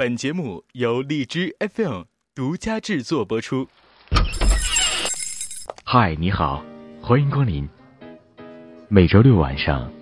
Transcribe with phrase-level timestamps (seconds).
[0.00, 3.66] 本节目由荔枝 FM 独家制作播出。
[5.82, 6.64] 嗨，你好，
[7.02, 7.68] 欢迎光临。
[8.86, 9.92] 每周六晚上，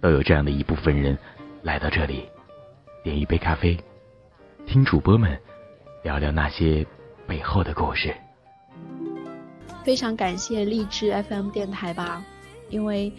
[0.00, 1.18] 都有这样的一部分人
[1.64, 2.22] 来到这里，
[3.02, 3.76] 点一杯咖啡，
[4.64, 5.36] 听主播们
[6.04, 6.86] 聊聊那些
[7.26, 8.14] 背后的故事。
[9.82, 12.24] 非常感谢荔枝 FM 电台吧，
[12.70, 13.12] 因为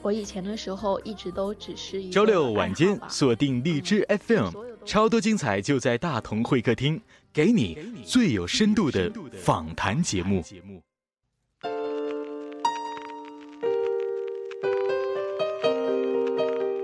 [0.00, 4.48] 我以前的时候一直都只是一周六晚间锁定荔枝 FM，
[4.84, 7.00] 超多精彩就在大同会客厅，
[7.32, 9.10] 给你最有深度的
[9.42, 10.42] 访谈节目。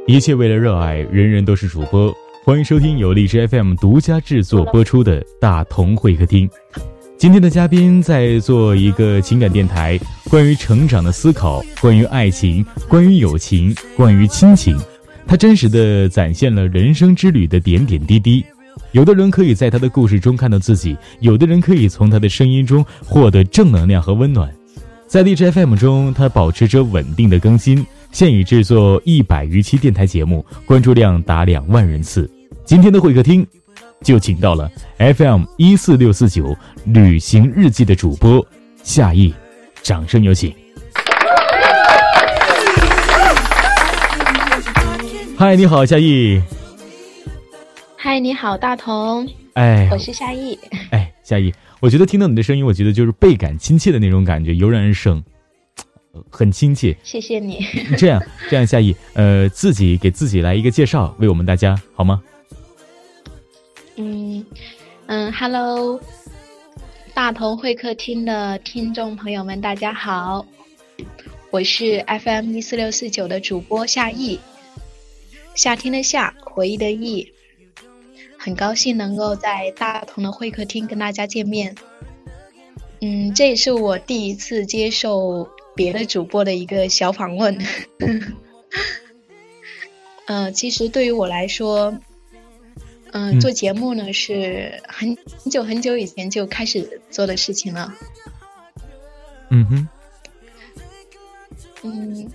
[0.07, 2.15] 一切为了热爱，人人都是主播。
[2.45, 6.49] 欢迎收听由荔枝 FM 独家制作播出的大同会客厅。
[7.19, 9.99] 今天的嘉宾在做一个情感电台，
[10.31, 14.79] 关于成长的思考，关于爱情，关于友情，关于亲情。
[15.27, 18.45] 他真实的展现了人生之旅的点点滴滴。
[18.93, 24.53] 有的人可以在他的故事中看到自己，有的人可以从他的声音中获得正能量和温暖。
[25.07, 32.31] 在荔枝 FM 中，他保持着稳定的更新，现已制作一百余期电台节目，关注量达两万人次。
[32.65, 33.47] 今天的会客厅，
[34.03, 38.45] 就请到了 FM 一四六四九旅行日记的主播
[38.83, 39.33] 夏意，
[39.83, 40.53] 掌声有请。
[45.39, 46.41] 嗨，你好，夏意。
[47.95, 49.29] 嗨，你好，大同。
[49.53, 50.59] 哎，我是夏意。
[50.91, 55.23] 哎，夏意，我觉得听到你的声音，我觉得就是倍感亲切的那种感觉，油然而生，
[56.31, 56.97] 很亲切。
[57.05, 57.67] 谢谢你。
[57.99, 62.23] 这样，这样，夏意，呃，自己给自己来一个介绍，为我们大家好吗？
[63.97, 64.43] 嗯
[65.05, 66.01] 嗯，Hello，
[67.13, 70.47] 大同会客厅的听众朋友们，大家好，
[71.51, 74.39] 我是 FM 一四六四九的主播夏意，
[75.57, 77.33] 夏天的夏，回忆的忆，
[78.39, 81.75] 很高兴能够在大同的会客厅跟大家见面。
[83.01, 87.59] 嗯，这也是我第一次接受别的主播的一个小访问。
[90.27, 91.99] 嗯， 其实对于我来说。
[93.13, 97.95] 嗯，做节目呢是很很久很久以前就开始做的事情了。
[99.49, 99.89] 嗯哼。
[101.83, 102.31] 嗯，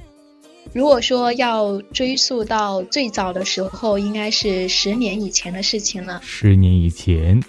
[0.74, 6.22] 如果说要追溯到最早的时候，应该是十年以前的事情了。
[6.24, 7.42] 十年以前，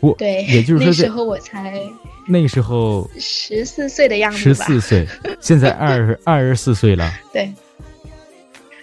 [0.00, 1.80] 我对，也就是说那时候我才
[2.26, 5.06] 那个时候十四岁的样子十四岁，
[5.40, 7.12] 现在二 二十四岁了。
[7.32, 7.52] 对。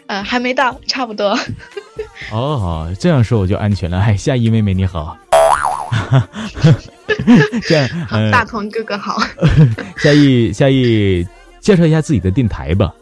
[0.07, 1.39] 呃，还没到，差不多。
[2.31, 3.97] 哦，这样说我就安全了。
[3.97, 5.17] 哎，夏意妹妹你好。
[7.63, 7.89] 这样，
[8.29, 9.17] 大鹏哥哥好。
[9.97, 11.25] 夏意，夏意，
[11.61, 12.93] 介绍一下自己的电台吧。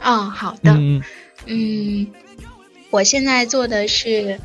[0.00, 0.72] 哦，好的。
[0.72, 1.02] 嗯
[1.46, 2.06] 嗯，
[2.90, 4.40] 我现在做的是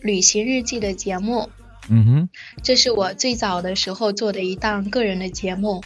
[0.00, 1.50] 旅行日记的节目。
[1.88, 2.28] 嗯哼，
[2.62, 5.82] 这是我最早的时候做的一档个人的节目。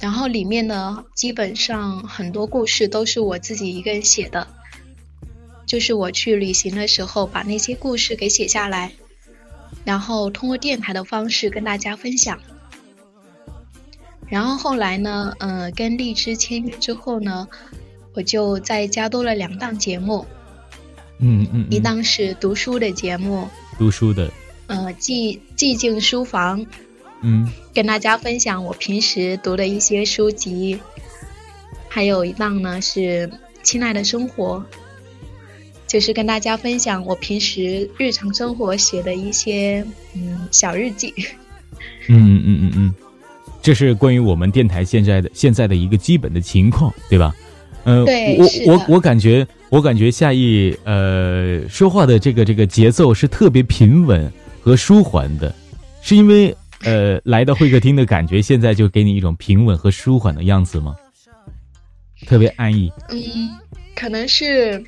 [0.00, 4.48] 然后里面呢，基本上很多故事都是我自己一个人写的，
[5.64, 8.92] 就是我去旅行的时候把那些故事给写下来，
[9.84, 12.40] 然后通过电台的方式跟大家分享。
[14.32, 17.46] 然后后来呢，呃，跟荔枝签约之后呢，
[18.14, 20.24] 我就再加多了两档节目，
[21.18, 24.32] 嗯嗯，一档是读书的节目，读书的，
[24.68, 26.64] 呃，寂寂静书房。
[27.20, 30.80] 嗯，跟大家分享我平时读的一些书籍，
[31.90, 33.28] 还有一档呢是
[33.62, 34.64] 《亲爱的生活》，
[35.86, 41.12] 就是跟大家分享我平时日常生活写的一些嗯小日记。
[42.08, 42.94] 嗯嗯嗯嗯嗯，
[43.62, 47.34] 这是关于我们电台现在的现在的一个基本的情况，对吧？
[47.84, 54.30] 嗯，我我我感觉我感觉夏意呃说话的这个这个节奏是特别平稳
[54.60, 55.54] 和舒缓的，
[56.02, 56.54] 是因为。
[56.84, 60.96] 呃，来到会客厅的感觉，现在就给你一种平稳和舒缓的样子吗？
[62.26, 62.90] 特别安逸。
[63.10, 63.22] 嗯，
[63.94, 64.82] 可能是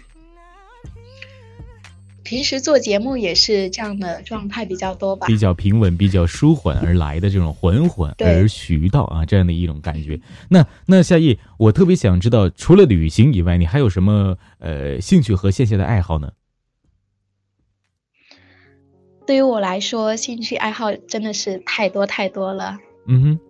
[2.25, 5.26] 平时做节目也是这样的状态比较多吧。
[5.26, 10.19] 比较平稳、比较舒缓而来的这种缓缓而徐到啊，这样的一种感觉。
[10.49, 16.32] 那那夏意，我特别想知道，除了旅行以外，你还有什么呃兴趣和线下的爱好呢？
[19.27, 22.79] 对于我来说，兴趣爱好真的是太多太多了。
[23.06, 23.41] 嗯哼，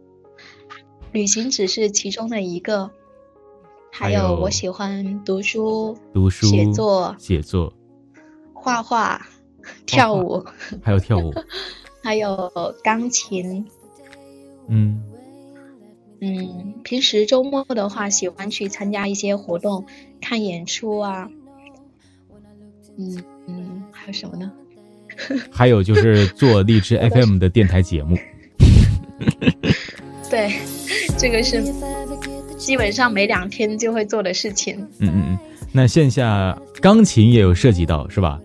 [1.12, 2.91] 旅行只是其中的一个，
[3.93, 7.73] 还有我喜欢读书、读书、写作、写作、
[8.64, 9.20] 画画、
[9.84, 10.43] 跳舞，
[10.82, 11.34] 还有跳舞，
[12.02, 12.50] 还有
[12.82, 13.66] 钢琴。
[14.69, 15.02] 嗯
[16.22, 19.84] 嗯，平时周末的话，喜欢去参加一些活动，
[20.22, 21.28] 看演出啊。
[22.96, 24.50] 嗯嗯，还有什么呢？
[25.52, 28.17] 还有就是做荔枝 FM 的电台节目。
[30.31, 30.58] 对，
[31.19, 31.62] 这个是
[32.56, 34.78] 基本上每两天就会做的事情。
[35.00, 35.38] 嗯嗯嗯，
[35.70, 38.40] 那线下钢琴也有涉及到是吧？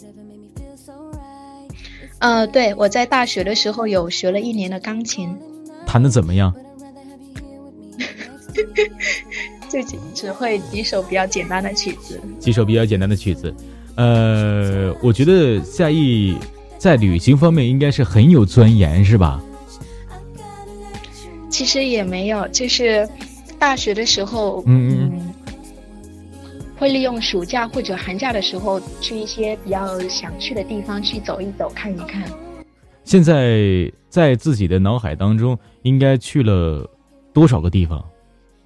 [2.20, 5.36] 呃，对，我在大学的时候有学了一年的钢琴。
[5.86, 6.54] 弹的怎么样？
[9.70, 12.20] 就只只会几首比较简单的曲子。
[12.40, 13.54] 几首比较简单的曲子，
[13.96, 16.36] 呃，我觉得夏意
[16.78, 19.42] 在旅行方面应该是很有钻研，是吧？
[21.50, 23.08] 其实也没有，就是
[23.60, 25.09] 大学的时候，嗯嗯，
[26.80, 32.24] 会利用暑假或者寒假的时候去一些比较想去的地方去走一走、看一看。
[33.04, 36.90] 现在在自己的脑海当中，应该去了
[37.34, 38.02] 多少个地方？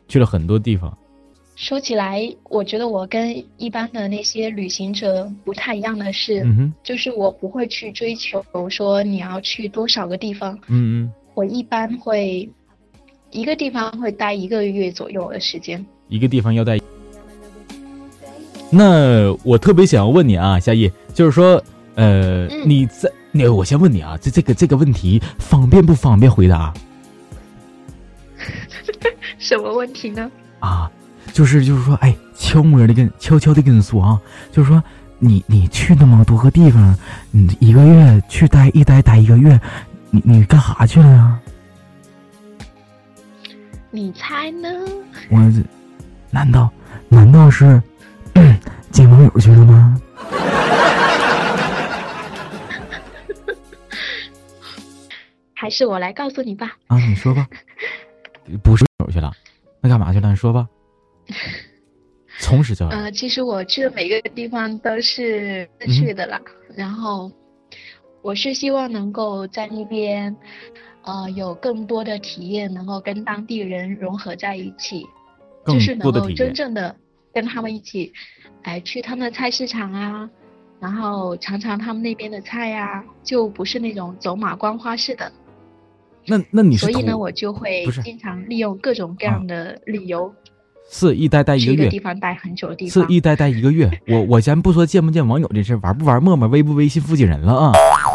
[0.07, 0.95] 去了很多地方。
[1.55, 10.53] 说起来，我觉得我跟一般的那些旅行者不太一样的是，嗯就是我不会去追求说你要去多少个地方。
[10.67, 11.11] 嗯嗯。
[11.33, 12.47] 我一般会。
[13.31, 16.77] 一个地方会待一个月左右的时间，一个地方要待。
[18.75, 26.73] 那我特别想要问你啊，夏意，就是说，呃，你在那，我先问你啊，这这个这个问题方便不方便回答？
[29.37, 30.31] 什么问题呢？
[30.59, 30.89] 啊，
[31.33, 34.19] 就是就是说，哎，悄摸的跟悄悄的跟你说啊，
[34.51, 34.81] 就是说，
[35.19, 36.97] 你你去那么多个地方，
[37.29, 39.59] 你一个月去待一待待一个月，
[40.09, 41.39] 你你干啥去了呀？
[43.91, 44.67] 你猜呢？
[45.29, 45.37] 我，
[46.31, 46.67] 难道
[47.07, 47.79] 难道是
[48.93, 49.99] 见网友去了吗？
[55.55, 56.77] 还是我来告诉你吧。
[56.87, 57.47] 啊，你说吧。
[58.63, 59.31] 不是友去了，
[59.81, 60.29] 那干嘛去了？
[60.29, 60.67] 你说吧。
[62.39, 66.39] 从实交呃，其实我去的每个地方都是去的啦。
[66.75, 67.31] 然后，
[68.21, 70.35] 我是希望能够在那边。
[71.01, 75.03] 呃，有更多的体验，能够跟当地人融合在一起，
[75.65, 76.95] 就是能够真正的
[77.33, 78.11] 跟他们一起，
[78.63, 80.29] 哎，去他们的菜市场啊，
[80.79, 85.31] 然后尝尝他们那边的菜呀，就不是那种走马观花式的。
[86.25, 90.33] 那那你所以呢，我就会经常利用各种各样的理由，
[90.89, 93.89] 是一待待一个月，地方待很久的地方，是一待待一个月。
[94.07, 97.71] 我我先不说见不见网友这事，玩不玩陌陌，微不微信附近人了啊。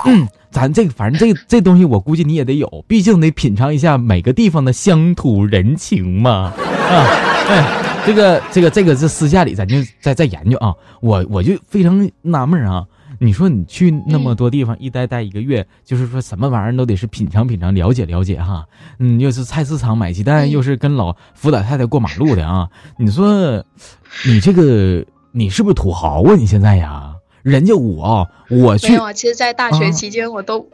[0.06, 6.30] 嗯，咱这个反正这这东西我估计你也得有，毕竟得品尝一下每个地方的乡土人情嘛。
[6.30, 7.04] 啊，
[7.50, 10.74] 哎，这个这个这个是私下里咱就再再研究啊。
[11.02, 12.86] 我我就非常纳闷啊，
[13.20, 18.64] 你说你去那么多地方一待待一个月，就是说什么玩意儿都得是品尝品尝，了解了解哈。
[18.98, 22.70] 嗯，又是菜市场买鸡蛋，又是跟老扶老太太过马路的啊。
[22.96, 23.62] 你说
[24.24, 26.34] 你这个你是不是土豪啊？
[26.34, 27.14] 你现在呀？
[27.42, 30.66] 人家我我去没有啊，其实，在大学期间我都，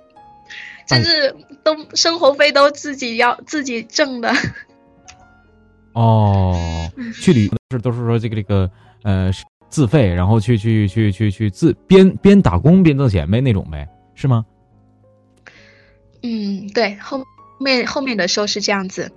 [0.87, 1.35] 就是
[1.65, 4.33] 都生活费都自己要自己挣的。
[5.95, 6.55] 哦，
[7.15, 8.71] 去旅游是都是说这个这个
[9.03, 9.31] 呃
[9.69, 14.45] 自费，然后去去去去去自边边打工边挣钱呗那种呗，是吗？
[16.23, 17.25] 嗯，对，后
[17.59, 19.11] 面后面的时候是这样子。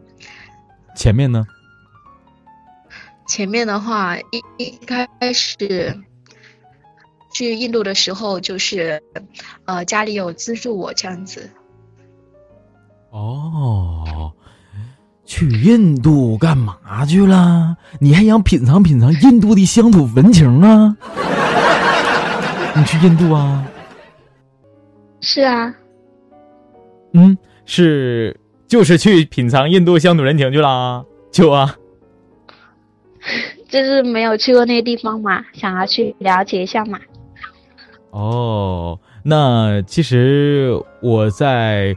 [0.96, 1.46] 前面呢？
[3.28, 6.02] 前面的话一一开始。
[7.30, 9.04] 去印度的时候，就是，
[9.66, 11.48] 呃，家里有资助我这样子。
[13.12, 14.34] 哦，
[15.28, 17.76] 去印度干嘛去了？
[18.00, 20.96] 你还想品尝品尝印度的乡土风情啊？
[22.74, 23.64] 你去印度啊？
[25.20, 25.74] 是啊。
[27.14, 31.76] 嗯，是，就是去品尝印度乡土人情去了，就啊。
[33.68, 36.98] 就是没有去过那个地方嘛，想要去了解一下嘛。
[38.12, 41.94] 哦，那其实我在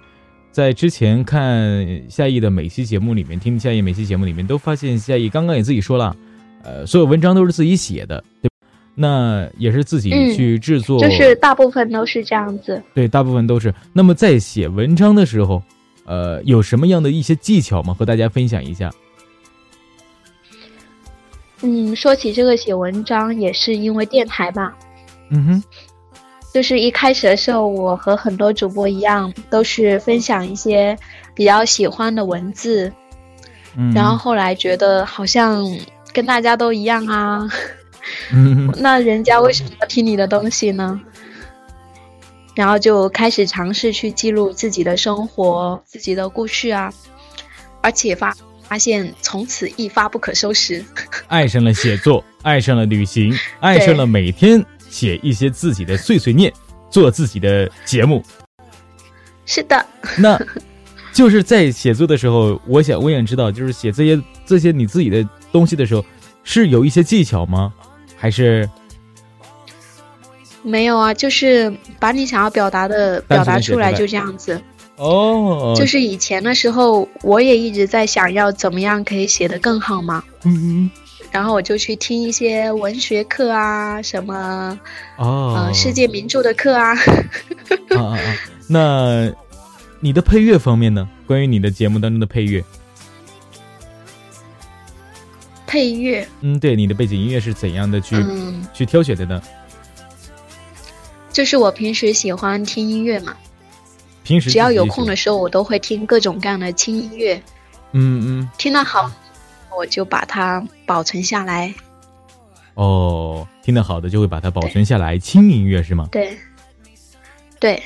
[0.52, 6.14] 在之前看夏意的每期节目里面，听夏意每期节目里面，都发现夏意刚刚也自己说了，
[6.64, 8.50] 呃，所有文章都是自己写的，对
[8.96, 12.82] 那也是自己去制作，就是大部分都是这样子。
[12.92, 13.72] 对，大部分都是。
[13.92, 15.62] 那么在写文章的时候，
[16.04, 17.94] 呃，有什么样的一些技巧吗？
[17.94, 18.90] 和大家分享一下。
[21.62, 24.76] 嗯，说起这个写文章，也是因为电台吧。
[25.30, 25.62] 嗯哼。
[26.52, 30.96] 就是一开始的时候，我和很多主播一样，都是分享一些
[31.34, 32.92] 比较喜欢的文字，
[33.76, 35.64] 嗯，然后后来觉得好像
[36.12, 37.48] 跟大家都一样啊，
[38.32, 41.00] 嗯， 那人家为什么要听你的东西呢？
[42.56, 46.92] 然后就开始尝试去记录自己的生活、自己的故事啊，
[47.80, 50.84] 而且发发现从此一发不可收拾，
[51.28, 54.66] 爱上了写作，爱上了旅行，爱上了每天。
[54.90, 56.52] 写一些自己的碎碎念，
[56.90, 58.22] 做自己的节目。
[59.46, 59.86] 是的，
[60.18, 60.38] 那
[61.12, 66.04] 就是在写作的时候，我想我想知道，就是写这些这些你自己的东西的时候，
[66.44, 67.72] 是有一些技巧吗？
[68.16, 68.68] 还是
[70.62, 71.14] 没有啊？
[71.14, 74.60] 就是把你想要表达的表达出来，就这样子。
[74.96, 80.22] 哦，就是以前的时候，我也一直在想要怎么样可以写得更好嘛。
[80.44, 80.90] 嗯嗯。
[81.30, 84.78] 然后我就去听一些文学课啊，什么
[85.16, 86.94] 哦，呃，世界名著的课啊。
[86.94, 88.36] 啊啊啊！
[88.66, 89.32] 那
[90.00, 91.08] 你的配乐方面呢？
[91.26, 92.64] 关于你的节目当中的配乐，
[95.66, 98.16] 配乐，嗯，对，你的背景音乐是怎样的去
[98.74, 99.40] 去挑选的呢？
[101.32, 103.36] 就是我平时喜欢听音乐嘛。
[104.24, 107.40] 平时只要有空的时候，我都会听各种各样的轻音乐。
[107.92, 109.10] 嗯嗯，听到好，
[109.76, 111.74] 我就把它保存下来。
[112.74, 116.08] 哦，听得好的就会把它保存下来，轻音乐是吗？
[116.10, 116.36] 对，
[117.58, 117.82] 对。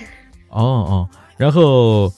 [0.49, 2.13] 哦哦，然后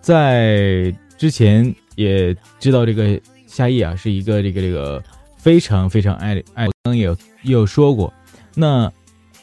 [0.00, 5.02] 在之前也知道这个夏夜啊是一个这个这个
[5.36, 7.08] 非常非常爱爱，刚刚也
[7.42, 8.12] 也有说过，
[8.54, 8.90] 那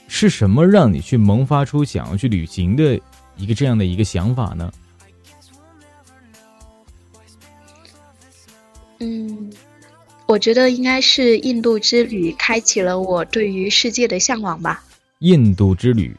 [0.08, 3.00] 是什么让你去萌发出想要去旅行的？
[3.38, 4.72] 一个这样的一个想法呢？
[9.02, 9.52] 嗯，
[10.28, 14.84] 我觉得应该是印度之旅开启了我对于世界的向往吧。
[15.20, 16.16] 印度之旅，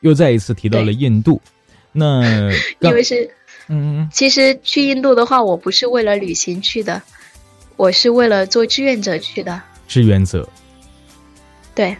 [0.00, 1.40] 又再一次提到了印度。
[1.92, 2.50] 那
[2.80, 3.30] 因为是，
[3.68, 7.00] 嗯，其实去印度的话，我不是为了旅行去的，
[7.76, 9.62] 我是为了做志愿者去的。
[9.86, 10.48] 志愿者，
[11.74, 11.96] 对，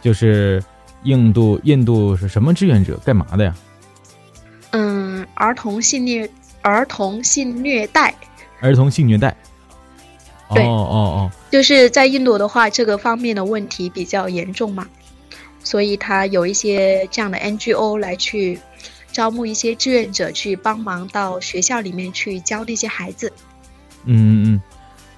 [0.00, 0.62] 就是
[1.02, 2.98] 印度，印度是什么志愿者？
[3.04, 3.54] 干嘛的呀？
[4.70, 6.28] 嗯，儿童性虐，
[6.62, 8.14] 儿童性虐待，
[8.64, 9.36] 儿童性虐待。
[10.48, 14.86] 哦哦哦，就是在印度的话，这个方面的问题比较严重嘛，
[15.62, 18.58] 所以他有一些这样的 NGO 来去
[19.10, 23.32] 招募一些志愿者去帮忙到学校里面去教那些孩子。
[24.04, 24.60] 嗯嗯嗯，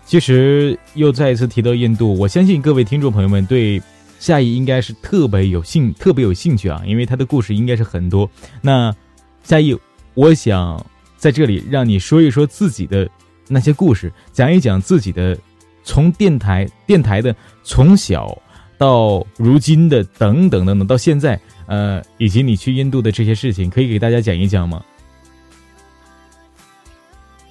[0.07, 3.83] 其实又再一次提到印度，我相信各位听众朋友们对
[4.21, 8.31] 夏意应该是特别有兴特别有兴趣啊，因为他的故事应该是很多。
[8.63, 8.95] 那
[9.43, 9.77] 夏意，
[10.15, 10.87] 我想
[11.17, 13.09] 在这里让你说一说自己的
[13.49, 15.37] 那些故事，讲一讲自己的
[15.85, 18.37] 从电台电台的从小
[18.79, 24.85] 到如今的等等等等到现在，呃，以及你去印度的这些事情，可以给大家讲一讲吗？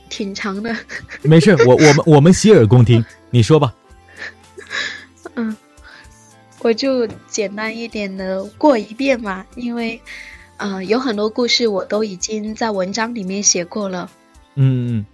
[0.10, 0.76] 挺长的，
[1.24, 3.74] 没事，我我们我们洗耳恭听，你说吧。
[5.36, 5.56] 嗯，
[6.60, 10.02] 我就简单一点的过一遍嘛，因为。
[10.58, 14.10] 呃，有很多故事我都已经在文章里面写过了。
[14.56, 15.06] 嗯嗯，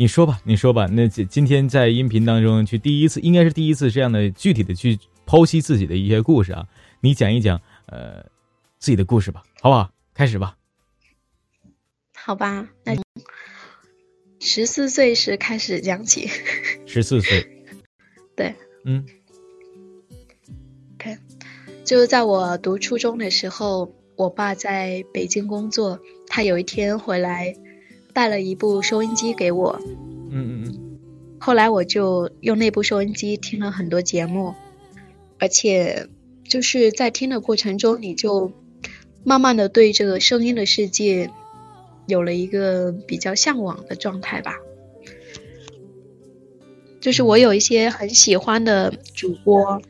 [0.00, 0.86] 你说吧，你说吧。
[0.86, 6.66] 那今今天在音频当中去第一次，应该是第一次这样的具体的去剖析自己的一些故事啊。
[7.02, 8.24] 你讲一讲呃
[8.78, 9.90] 自己的故事吧，好不好？
[10.14, 10.56] 开始吧。
[12.14, 12.96] 好吧，那
[14.40, 16.30] 十四岁时开始讲起。
[16.86, 17.66] 十四岁。
[18.34, 18.54] 对。
[18.86, 19.04] 嗯。
[20.94, 21.18] OK，
[21.84, 23.94] 就是在我读初中的时候。
[24.16, 27.54] 我爸在北京工作，他有一天回来，
[28.12, 29.80] 带了一部收音机给我。
[30.30, 30.98] 嗯嗯嗯。
[31.38, 34.54] 后来我就用那部收音机听了很多节目，
[35.38, 36.08] 而且
[36.44, 38.52] 就是在听的过程中，你就
[39.24, 41.30] 慢慢的对这个声音的世界
[42.06, 44.56] 有了一个比较向往的状态吧。
[47.00, 49.80] 就是我有一些很喜欢的主播。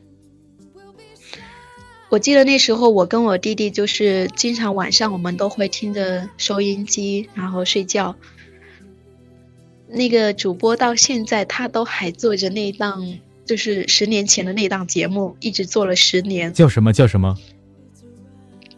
[2.10, 8.16] 我记得那时候，我跟我弟弟就是经常晚上我们都会听着收音机，然后睡觉。
[9.86, 16.52] 那个主播到现在他都还做着那档，就是十年前的那档节目，一直做了十年。
[16.52, 16.92] 叫什么？
[16.92, 17.36] 叫什么？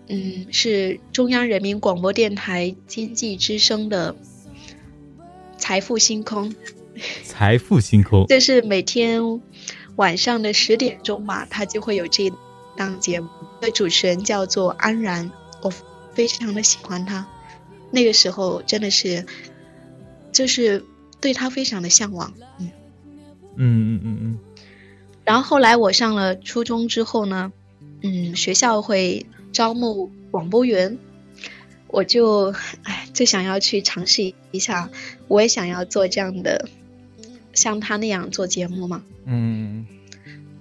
[0.09, 4.13] 嗯，是中央人民广播电台经济之声的
[5.57, 6.51] 《财富星空》。
[7.25, 8.27] 财富星空。
[8.27, 9.41] 就是每天
[9.97, 12.31] 晚上的十点钟嘛，他就会有这。
[12.77, 13.29] 当节目
[13.61, 15.31] 的主持人叫做安然，
[15.63, 15.71] 我
[16.15, 17.27] 非常的喜欢他。
[17.91, 19.27] 那个时候真的是，
[20.33, 20.85] 就是
[21.21, 22.33] 对他非常的向往。
[22.59, 22.71] 嗯
[23.57, 24.39] 嗯嗯嗯嗯。
[25.25, 27.53] 然后后来我上了初中之后呢，
[28.03, 30.99] 嗯，学校会招募广播员，
[31.89, 34.91] 我就哎就想要去尝试一下，
[35.29, 36.69] 我也想要做这样的，
[37.53, 39.03] 像他那样做节目嘛。
[39.27, 39.87] 嗯。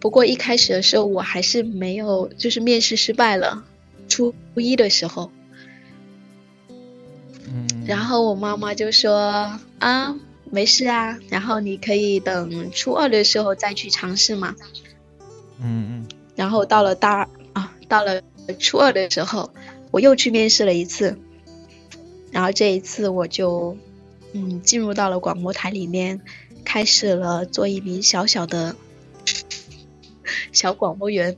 [0.02, 3.64] 不过一开始的时候，我还是没有，就是面试失败了。
[4.10, 5.32] 初一的时候，
[7.48, 10.16] 嗯，然后我妈妈就说：“啊，
[10.50, 14.56] 没事啊，然后你可以等初二的时候再去尝试嘛。”
[15.64, 16.08] 嗯嗯。
[16.36, 18.22] 然后到了大啊，到了
[18.60, 19.54] 初二的时候，
[19.92, 21.18] 我又去面试了一次，
[22.32, 23.78] 然后这一次我就
[24.34, 26.20] 嗯进入到了广播台里面，
[26.66, 28.76] 开始了做一名小小的
[30.52, 31.38] 小广播员。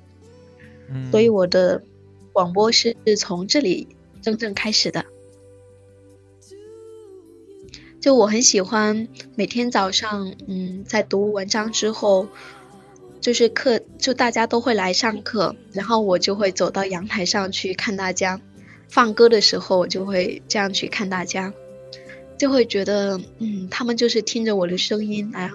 [0.89, 1.83] 嗯，所以我的
[2.31, 3.87] 广播是从这里
[4.21, 5.05] 真正开始的。
[8.01, 12.27] 就我很喜欢每天早上，嗯，在读文章之后，
[13.21, 18.41] 就是课就大家都会来上课，然后我就会走到阳台上去看大家。
[18.89, 21.53] 放歌的时候，我就会这样去看大家，
[22.37, 25.49] 就会觉得，嗯，他们就是听着我的声音来，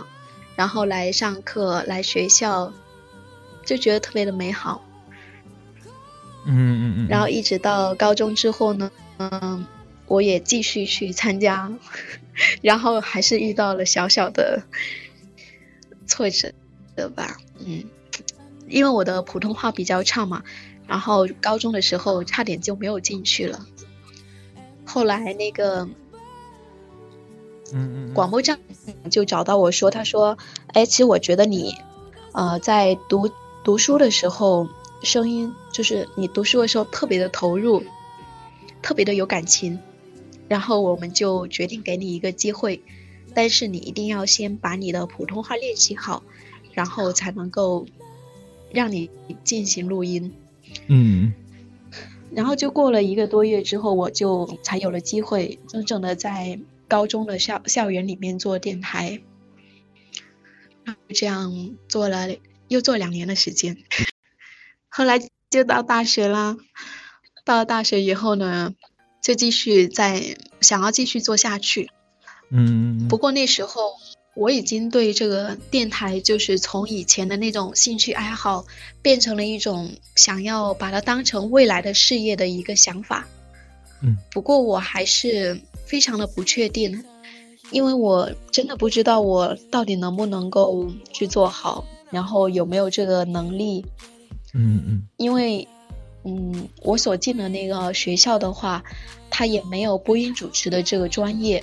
[0.57, 2.73] 然后来上课来学校，
[3.69, 4.83] 就觉得特别的美好。
[6.47, 9.67] 嗯嗯嗯，然后一直到高中之后呢，嗯，
[10.07, 11.71] 我也继续去参加，
[12.63, 14.63] 然后还是遇到了小小的
[16.07, 16.53] 挫折
[16.97, 17.85] 的吧，嗯，
[18.67, 20.43] 因为我的普通话比较差嘛，
[20.87, 23.67] 然后高中的时候差点就没有进去了。
[24.87, 25.87] 后来那个，
[27.75, 28.59] 嗯嗯，广播站
[29.11, 31.75] 就找到我说，他说，哎，其实我觉得你，
[32.33, 33.31] 呃，在读
[33.69, 34.67] 读书的时候。
[35.01, 37.85] 声音就是你读书的时候特别的投入，
[38.83, 39.79] 特别的有感情，
[40.49, 42.83] 然后我们就决定给你一个机会，
[43.33, 46.25] 但是你一定要先把你的普通话练习好，
[46.73, 47.87] 然后才能够
[48.73, 49.09] 让你
[49.45, 50.33] 进行录音。
[50.89, 51.33] 嗯，
[52.33, 56.59] 然后就过了一个多月之后，我就才有了机会，真正的在
[56.89, 59.21] 高中的校校园里面做电台，
[61.11, 62.31] 这样做了
[62.69, 63.77] 又做两年的时间。
[64.89, 65.19] 后来
[65.51, 66.57] 就到大学啦，
[67.45, 68.75] 到了大学以后呢，
[69.23, 71.91] 就继续在想要继续做下去。
[72.51, 73.93] 嗯，不过那时候
[74.35, 78.65] 我已经对这个电台，就是从以前的那种兴趣爱好，
[79.03, 83.27] 变成了一种想要把它当成未来的事业的一个想法。
[84.03, 87.05] 嗯，不过我还是非常的不确定，
[87.71, 93.85] 因为我真的不知道我到底能不能够去做好，然后有没有这个能力。
[94.55, 95.69] 嗯嗯，因为，
[96.25, 98.83] 嗯，我所进的那个学校的话，
[99.29, 101.63] 它也没有播音主持的这个专业，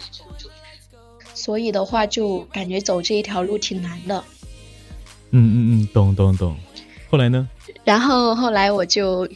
[1.34, 4.24] 所以的话就感觉走这一条路挺难的。
[5.32, 6.56] 嗯嗯嗯，懂懂懂。
[7.10, 7.50] 后来呢？
[7.84, 9.28] 然后后来我就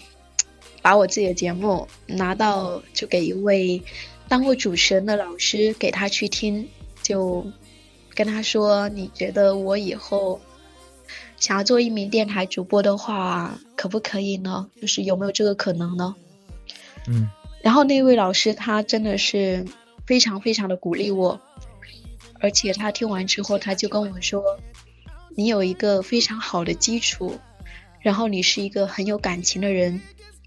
[0.84, 3.82] 把我自己的节目拿到，就给一位
[4.28, 6.68] 当过主持人的老师给他去听，
[7.02, 7.46] 就
[8.14, 10.40] 跟他说：“你觉得我以后？”
[11.38, 14.70] 想要做一名电台主播的话，可不可以呢？
[14.82, 16.16] 就是有没有这个可能呢？
[17.08, 17.30] 嗯。
[17.62, 19.66] 然后那位老师他真的是
[20.08, 21.40] 非常非常的鼓励我，
[22.40, 24.42] 而且他听完之后他就跟我说
[25.36, 27.38] ：“你有一个非常好的基础，
[28.00, 30.02] 然后你是一个很有感情的人，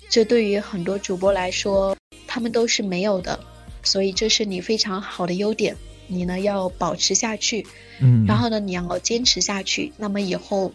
[0.09, 1.94] 这对于很多主播来说
[2.27, 3.38] 他们都是没有的，
[3.83, 5.77] 所以这是你非常好的优点。”
[6.12, 7.66] 你呢要保持下去，
[8.01, 10.72] 嗯，然后呢你要坚持下去，那么以后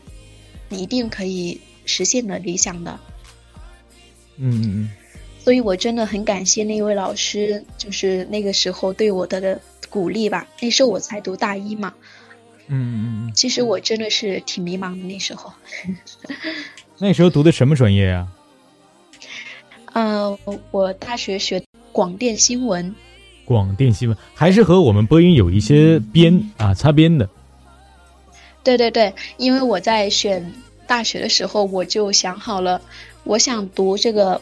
[0.70, 3.00] 你一定可以实现的理想的，
[4.38, 4.90] 嗯嗯嗯。
[5.40, 10.46] 所以我真的很感谢那位老师，就是那个时候对我的鼓励吧。
[10.60, 11.94] 那时候我才读大一嘛，
[12.68, 13.34] 嗯嗯嗯。
[13.34, 15.54] 其实我真的是挺迷茫的那时候。
[17.00, 18.28] 那时候读的什么专业呀？
[19.94, 20.38] 嗯，
[20.72, 22.94] 我大学学广电新闻。
[23.48, 27.30] 广电新闻还是和我们播音有一些边啊擦边的。
[28.62, 30.52] 对对对，因为我在选
[30.86, 32.82] 大学的时候，我就想好了，
[33.24, 34.42] 我想读这个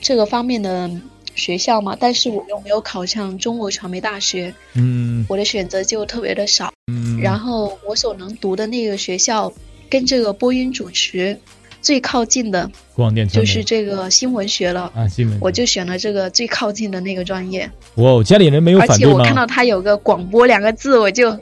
[0.00, 0.90] 这个方面的
[1.36, 9.52] 学校嘛，但是我又没有考上中国传媒大学，嗯，我的选择就特别的少，嗯，然后我所能读的那个学校
[9.88, 11.38] 跟这个播音主持。
[11.82, 17.70] 最靠近的广电就是这个新闻学了啊，新闻我就选了这个最靠近的那个专业。
[17.94, 18.98] 哇，家里人没有反对吗？
[18.98, 21.30] 而且我看到他有个广播两个字，我就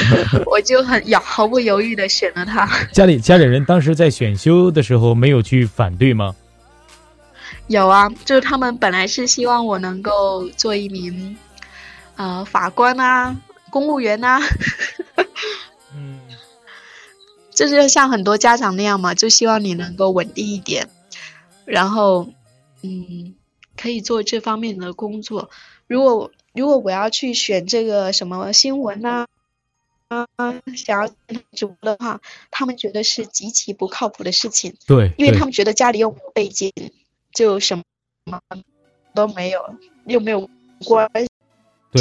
[0.46, 2.68] 我就很犹毫不犹豫的选了他。
[2.92, 6.34] 家里家里人当时在选修的时候没有去反对吗？
[7.68, 11.36] 有啊，就是他们本来是希望我能够做一名
[12.16, 13.34] 呃法官啊，
[13.70, 14.40] 公务员啊。
[17.54, 17.56] 嗯。
[17.56, 20.88] 就是像很多家长那样嘛，就希望你能够稳定一点，
[21.64, 22.28] 然后，
[22.82, 23.34] 嗯，
[23.76, 25.50] 可以做这方面的工作。
[25.86, 29.26] 如果如果我要去选这个什么新闻呐，
[30.08, 30.26] 啊，
[30.76, 31.12] 想要
[31.52, 34.74] 主播的话，他们觉得是极其不靠谱的事情。
[34.86, 36.72] 对，因为他们觉得家里又没有背景，
[37.32, 37.82] 就什么
[39.14, 40.48] 都没有，又没有
[40.84, 41.08] 关。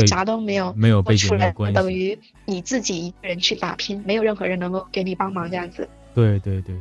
[0.08, 5.88] 啥都没有，没有背景关系，等于你自己一个人去打拼，没有任何人能够给你帮忙这样子。
[6.15, 6.75] 对对对。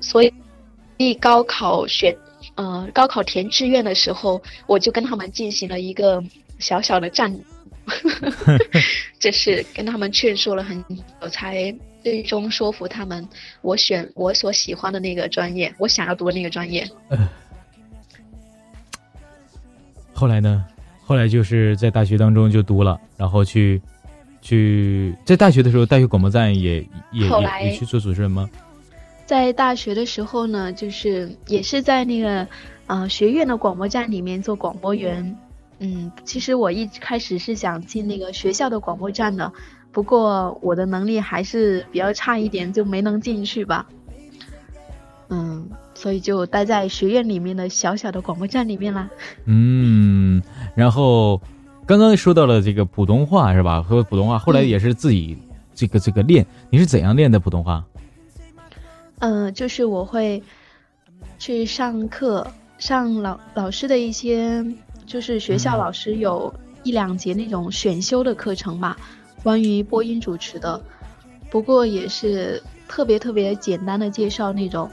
[0.00, 0.32] 所以，
[0.98, 2.16] 以高考选，
[2.56, 6.22] 呃，高考填志愿的时候，我就跟他们进行了一个
[6.58, 7.34] 小小的战，
[9.18, 10.82] 就是跟他们劝说了很
[11.20, 13.26] 久，才最终说服他们，
[13.62, 16.88] 我选我所喜欢的那个专业，我想要读的那个专业。
[20.12, 20.64] 后来呢？
[21.06, 23.80] 后来就是在大学当中就读了，然后去
[24.42, 26.80] 去在大学的时候，大学广播站也
[27.12, 27.28] 也
[27.62, 28.50] 也去做主持人吗？
[29.24, 32.44] 在大学的时候呢，就是也是在那个
[32.88, 35.36] 啊学院的广播站里面做广播员。
[35.78, 39.52] 嗯，其实我一开始是想进那个学校的广播站的，
[39.92, 43.86] 不过我的能力还是比较差一点，就没能进去吧。
[45.28, 45.68] 嗯。
[45.96, 49.08] 所以就待在学院里面的小小的广播站里面啦。
[49.46, 50.42] 嗯，
[50.74, 51.40] 然后
[51.86, 53.82] 刚刚说到了这个普通话是吧？
[53.82, 55.38] 和普通话后来也是自己
[55.74, 57.82] 这个这个练，你是怎样练的普通话？
[59.20, 60.42] 嗯，就是我会
[61.38, 64.62] 去上课，上老老师的一些，
[65.06, 68.98] 就是学校老师有一两节那种选修的课程吧，
[69.42, 70.78] 关于播音主持的，
[71.50, 74.90] 不过也是特别特别简单的介绍那种。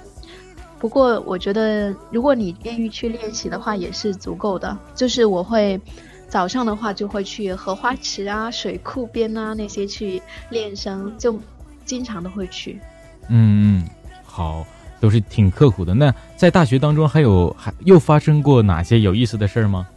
[0.84, 4.78] 不过我觉得，如果你愿意去练习的话，也是足够的。
[4.93, 5.80] 就是我会
[6.28, 11.39] 早上的话，就会去荷花池啊、水库边啊那些去练声，就
[11.86, 12.82] 经常都会去。
[13.30, 13.89] 嗯嗯，
[14.26, 14.67] 好，
[15.00, 15.93] 都是挺刻苦的。
[15.93, 19.88] 那在大学当中，还有还又发生过哪些有意思的事儿吗？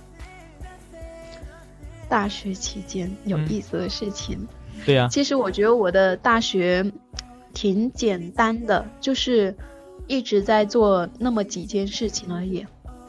[2.08, 4.38] 大学期间有意思的事情，
[4.84, 5.08] 对呀。
[5.10, 6.92] 其实我觉得我的大学
[7.52, 9.52] 挺简单的，就是。
[10.06, 12.66] 一直在做那么几件事情而已，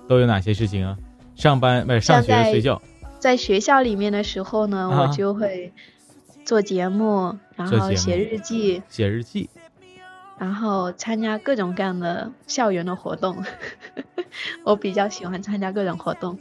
[0.07, 0.97] 都有哪些事情啊？
[1.35, 2.81] 上班不是上学睡觉，
[3.19, 5.71] 在学校里面的时候呢，我就会
[6.43, 9.49] 做节目，然后写日记，写日记，
[10.39, 13.37] 然后参加各种各样的校园的活动。
[14.63, 16.37] 我比较喜欢参加各种活动。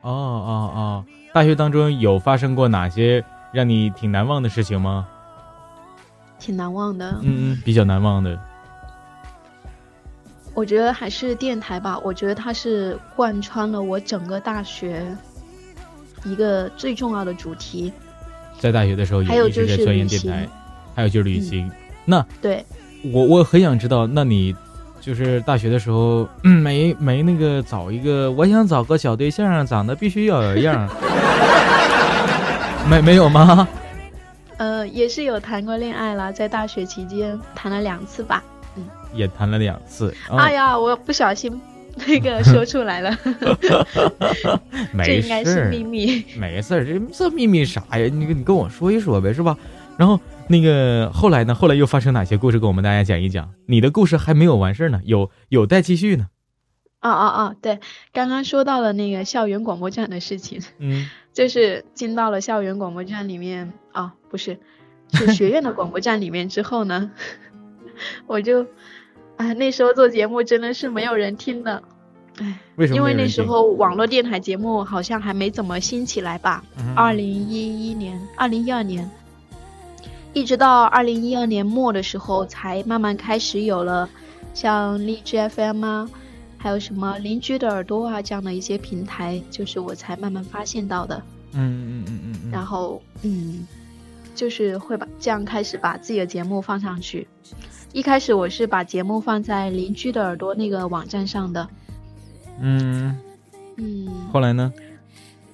[0.00, 1.04] 哦哦哦！
[1.32, 5.06] 大学当中有发生过哪些让你挺难忘的事情吗？
[6.38, 7.10] 挺难忘的。
[7.22, 8.38] 嗯嗯，比较难忘的。
[10.54, 15.04] 我觉得还是电台吧，我觉得它是贯穿了我整个大学
[16.24, 17.92] 一个最重要的主题。
[18.58, 20.48] 在大学的时候，还有就是钻研电台，
[20.94, 21.70] 还有就是旅行。
[22.04, 22.64] 那对，
[23.12, 24.54] 我我很想知道，那你
[25.00, 28.30] 就是大学的时候没没那个找一个？
[28.30, 30.88] 我想找个小对象，长得必须要有样。
[32.90, 33.66] 没没有吗？
[34.58, 38.42] 呃，也是有谈过恋爱啦，在大学期间谈了两次吧。
[39.14, 40.14] 也谈了两次。
[40.30, 41.60] 哎呀，我不小心
[42.06, 43.16] 那个说出来了，
[45.04, 46.24] 这应该是秘密。
[46.38, 48.08] 没事儿，这这秘密啥呀？
[48.12, 49.56] 你你跟我说一说呗，是吧？
[49.98, 51.54] 然后那个后来呢？
[51.54, 52.58] 后来又发生哪些故事？
[52.58, 53.52] 跟我们大家讲一讲。
[53.66, 56.28] 你的故事还没有完事儿呢，有有待继续呢。
[57.00, 57.56] 啊啊啊！
[57.60, 57.80] 对，
[58.12, 64.60] 刚刚说到了那个校园广播站的事情，嗯， 就是进到了校园广播站里面啊，不是，
[65.12, 67.10] 是学院的广播站里面之后呢，
[68.26, 68.66] 我就。
[69.38, 71.82] 哎，那时候做节目真的是没有人听的，
[72.38, 72.96] 哎，为什么？
[72.96, 76.62] 因为那时候网络电台节目好像还没怎么兴起来吧。
[76.94, 79.10] 二零一一年、二零一二年，
[80.32, 84.08] 一直到二零一二年末的时候，才慢慢开始有了
[84.54, 86.10] 像荔枝 FM 啊，
[86.58, 91.20] 还有什么邻居的耳朵啊这样的一些平台，就是我才慢慢发现到的。
[91.54, 92.50] 嗯嗯嗯嗯嗯。
[92.52, 93.66] 然后嗯，
[94.36, 97.26] 就是会把这样开始把自己的节目放上去。
[97.92, 101.68] 一开始我是把节目放在邻居的耳朵那个网站上的，
[102.58, 103.18] 嗯
[103.76, 104.72] 嗯，后来呢？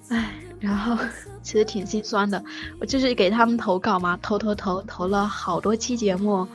[0.09, 0.97] 唉，然后
[1.43, 2.43] 其实挺心酸的，
[2.81, 6.47] 我就是给他们投稿嘛，投投投投了好多期节目，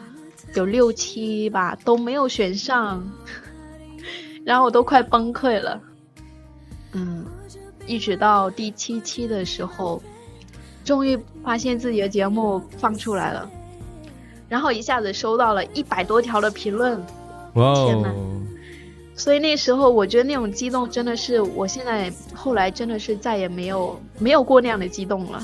[0.55, 3.03] 有六期吧都没有选上，
[4.45, 5.81] 然后我都快崩溃了，
[6.93, 7.25] 嗯，
[7.85, 10.01] 一直到第七期的时候，
[10.85, 13.49] 终于发现自己的节目放出来了。
[14.53, 17.03] 然后一下子收到了一百多条的评论，
[17.53, 17.73] 哇！
[17.73, 18.13] 天呐！
[19.15, 25.41] 所以那时候我觉得那种激动真的是，我现在后来真的是再也没有没有过那样的激动了。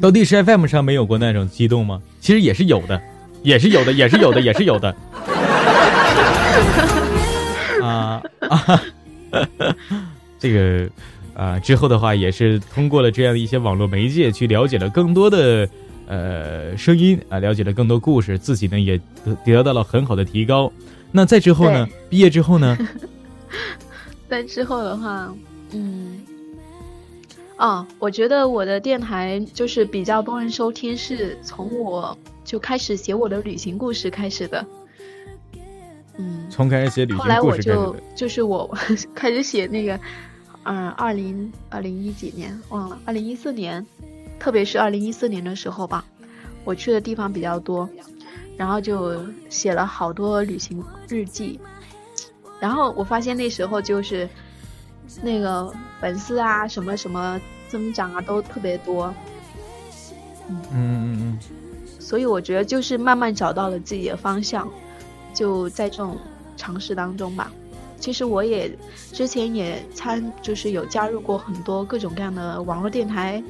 [0.00, 2.00] 到第十 FM 上没有过那种激动吗？
[2.18, 2.98] 其实也是有的，
[3.42, 4.96] 也是有的，也是有的，也是有的。
[7.82, 8.82] 啊 啊！
[10.40, 10.88] 这个
[11.34, 15.68] 啊，之后的话也是通过了这样的一些网络媒介去了解了更多的。
[16.06, 20.70] 呃，声音啊，了解了更多故事，自己呢也得得到了很好的提高。
[21.10, 21.88] 那在之后呢？
[22.10, 22.76] 毕业之后呢？
[24.28, 25.32] 在之后的话，
[25.70, 26.20] 嗯，
[27.56, 34.66] 哦，我觉得我的电台就是比较多人收听，是从我就开始写我的旅行故事开始的。
[36.16, 38.02] 嗯，从开始写旅后来我行故事开始就的。
[38.16, 38.76] 就是我
[39.14, 39.98] 开始写那个，
[40.64, 43.84] 嗯，二零二零一几年忘了，二零一四年，
[44.44, 46.04] 特别是二零一四年的时候吧，
[46.64, 47.88] 我去的地方比较多，
[48.58, 51.58] 然后就写了好多旅行日记，
[52.60, 54.28] 然后我发现那时候就是
[55.22, 59.14] 那个粉丝啊什么什么增长啊都特别多，
[60.50, 61.38] 嗯嗯嗯
[61.98, 64.70] 所以我觉得就是慢慢找到了自己的方向，
[65.32, 66.18] 就在这种
[66.54, 67.50] 尝试当中吧。
[67.98, 68.70] 其实我也
[69.10, 73.42] 之前也参，就是有加入过很多各种各样的网络电台，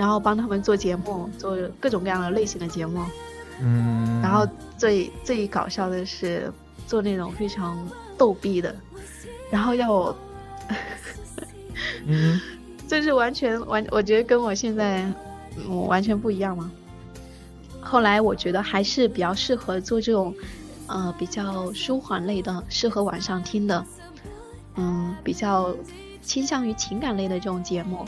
[0.00, 3.02] 然后帮他们做节目，做各种各样的类型的节目。
[3.60, 4.22] 嗯嗯。
[4.22, 6.50] 然后最最搞笑的是
[6.86, 7.86] 做那种非常
[8.16, 8.74] 逗逼的，
[9.50, 10.16] 然后要我
[12.06, 12.40] 嗯
[12.88, 15.06] 就是完全完，我觉得跟我现在
[15.68, 16.72] 我完全不一样嘛。
[17.82, 20.34] 后来我觉得还是比较适合做这种，
[20.86, 23.84] 呃，比较舒缓类的，适合晚上听的，
[24.76, 25.76] 嗯，比较
[26.22, 28.02] 倾向于情感类的这种节目。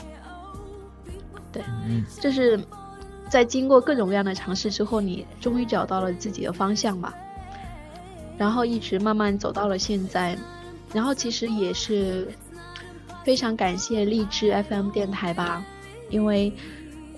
[1.53, 2.59] 对，嗯就是
[3.29, 7.13] 在经过各种各样的尝试之后，你终于找到了自己的方向吧。
[8.37, 10.35] 然后一直慢慢走到了现在，
[10.91, 12.27] 然后其实也是
[13.23, 15.63] 非常感谢励志 FM 电台吧，
[16.09, 16.51] 因为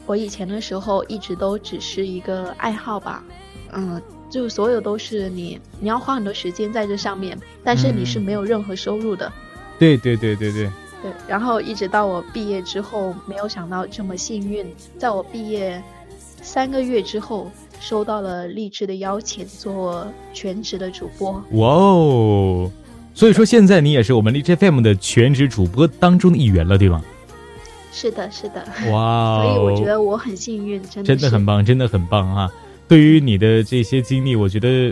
[0.06, 3.24] 我以前的时候一直都只是一个爱好吧，
[3.72, 9.32] 嗯，就所有都是你你要花很多时间在这上面，但是你是没有任何收入的。
[9.80, 10.70] 对对对对对。
[11.06, 14.66] 对，然后一直到我毕业之后，没有想到这么幸运，
[14.98, 15.80] 在我毕业
[16.42, 21.34] 三个月之后，收到了励志的邀请，做全职的主播。
[21.52, 22.72] 哇哦！
[23.14, 27.04] 所以说现在你也是我们荔枝 FM 的全职主播当中的一员了，对吗？
[27.92, 28.66] 是的，是的。
[28.92, 29.42] 哇哦！
[29.44, 32.52] 所以我觉得我很幸运，真的真的很棒，真的很棒啊！
[32.88, 34.92] 对于你的这些经历，我觉得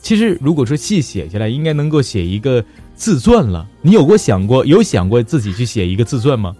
[0.00, 2.64] 其实如果说细写下来，应该能够写一个
[2.96, 3.64] 自传了。
[3.82, 6.56] 你有过想过有想过自己去写一个自传吗？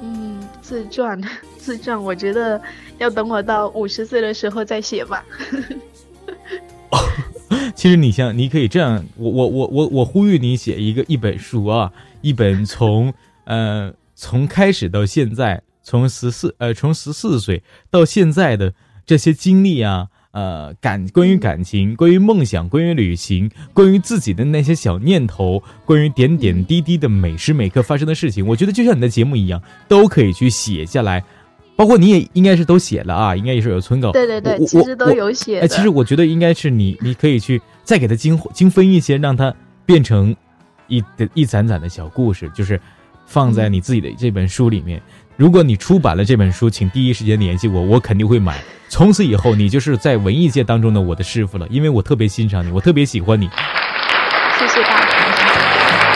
[0.00, 1.20] 嗯，自传，
[1.58, 2.60] 自传，我觉得
[2.98, 5.24] 要等我到五十岁的时候再写吧。
[7.74, 13.12] 其实你像，你可以这样，我我我我我呼吁你写一个一本书啊，一本从
[13.44, 18.72] 呃从开始到现在，从十四呃从十四岁到现在的
[19.04, 31.24] 这些经历啊，呃感关于感情，关于梦想，关于旅行，关于自己的那些小念头，关于点点滴滴的每时每刻发生的事情，我觉得就像你的节目一样，都可以去写下来。
[31.74, 34.12] 包括你也应该是都写了啊，应该也是有存稿。
[34.12, 39.54] 对对对，其实都有写哎，其实我觉得应该是你，你可以去再给它精精分一些，让它
[39.86, 40.36] 变成
[40.88, 42.78] 一的一盏盏的小故事，就是
[43.26, 45.00] 放在你自己的这本书里面。
[45.36, 48.58] 如果你出版了这本书，请第一时间联系我，我肯定会买。
[48.88, 53.46] 从此以后，你就是在文艺界当中的我的师傅了，因为我特别欣赏你，我特别喜欢你。
[54.58, 55.06] 谢谢大家。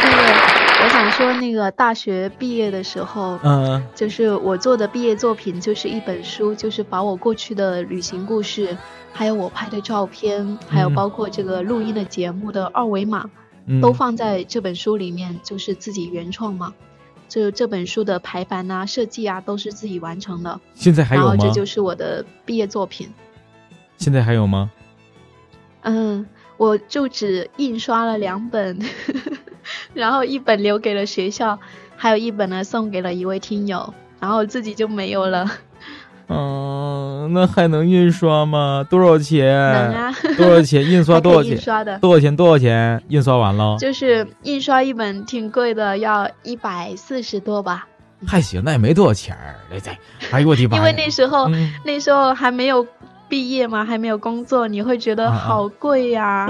[0.04, 8.74] 那个，我想说，那个大学毕业的时候，嗯、就是我做的毕业作品，就是一本书，就是把我过去的旅行故事，
[9.12, 13.28] 还有我拍的照片，还有包括这个录音的节目的二维码，
[13.66, 16.72] 嗯，都放在这本书里面，就是自己原创嘛。
[17.30, 20.60] 就这本书的排版啊、设计啊，都是自己完成的。
[20.74, 21.50] 现在还有吗然后这？
[21.54, 23.08] 就是我的毕业作品。
[23.96, 24.70] 现在还有吗？
[25.82, 28.78] 嗯，我就只印刷了两本，
[29.94, 31.58] 然后一本留给了学校，
[31.96, 35.50] 还有一本呢送给了一位听友，然后自己就没有了。
[36.32, 38.86] 嗯，那还能印刷吗？
[38.88, 39.46] 多少钱？
[39.46, 40.82] 能啊，多少钱？
[40.88, 41.52] 印刷多少钱？
[41.52, 42.36] 印刷的，多少钱？
[42.36, 43.02] 多少钱？
[43.08, 43.76] 印刷完了？
[43.80, 47.86] 就是印刷一本挺贵的，要一百四十多吧。
[48.26, 49.56] 还行，那也没多少钱儿。
[49.68, 49.96] 对对，
[50.30, 50.76] 哎呦我的妈！
[50.76, 52.86] 因为那时候、嗯那时候还没有
[53.28, 56.46] 毕业嘛，还没有工作，你会觉得好贵呀、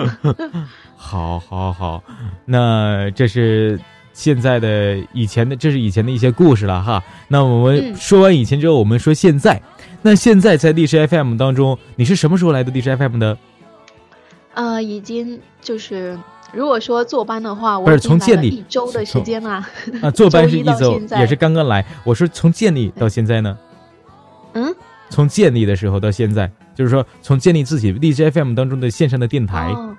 [0.97, 2.03] 好，好，好，
[2.45, 3.79] 那这是
[4.13, 7.03] 现在的以前的，这是以前的一些故事了哈。
[7.29, 9.61] 那我们嗯说完以前之后，我们说现在。
[10.03, 13.37] 那现在在荔枝 FM 当中，你是什么时候来的荔枝 FM 的？
[14.55, 16.19] 呃，已经就是
[16.55, 19.69] 如果说坐班的话，不是从建立一周的时间啦。
[20.01, 21.85] 啊，坐班是一周也是刚刚来。
[22.03, 23.59] 我说从建立到现在呢？
[24.55, 24.75] 嗯，
[25.11, 29.95] 从建立的时候到现在，就是说从建立自己荔枝 FM 当中的线上的电台，哦，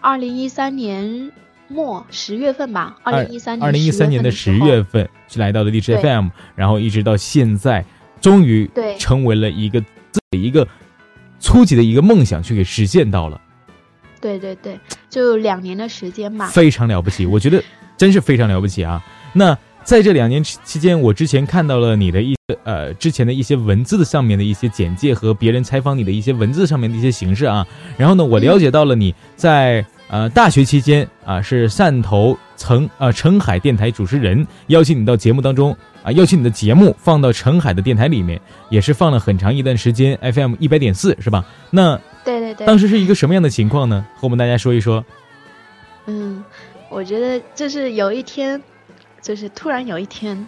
[0.00, 1.30] 二零一三年
[1.68, 7.84] 末十月份吧，二零一三二零一三年的十月份是来到了荔枝 FM，然后一直到现在，
[8.20, 10.66] 终于对成为了一个自己的一个
[11.40, 13.40] 初级的一个梦想，去给实现到了，
[14.20, 14.78] 对对对，
[15.10, 16.46] 就两年的时间吧。
[16.46, 17.62] 非常了不起，我觉得
[17.96, 19.04] 真是非常了不起啊！
[19.32, 27.66] 那在这两年期间，我之前看到了你的一呃之前的一些文字的上面的一些简介和别人采访你的一些文字上面的一些形式啊。
[27.96, 38.40] 然后呢，我了解到了你在呃大学期间啊是汕头曾呃澄海电台主持人，邀请你到节目当中啊，邀请你的节目放到澄海的电台里面，
[38.70, 41.44] 也是放了很长一段时间，FM 一百点四是吧？
[41.70, 44.06] 那对对对，当时是一个什么样的情况呢？
[44.14, 45.04] 和我们大家说一说。
[46.06, 46.44] 嗯，
[46.90, 48.62] 我觉得就是有一天。
[49.22, 50.46] 就是突然有一天，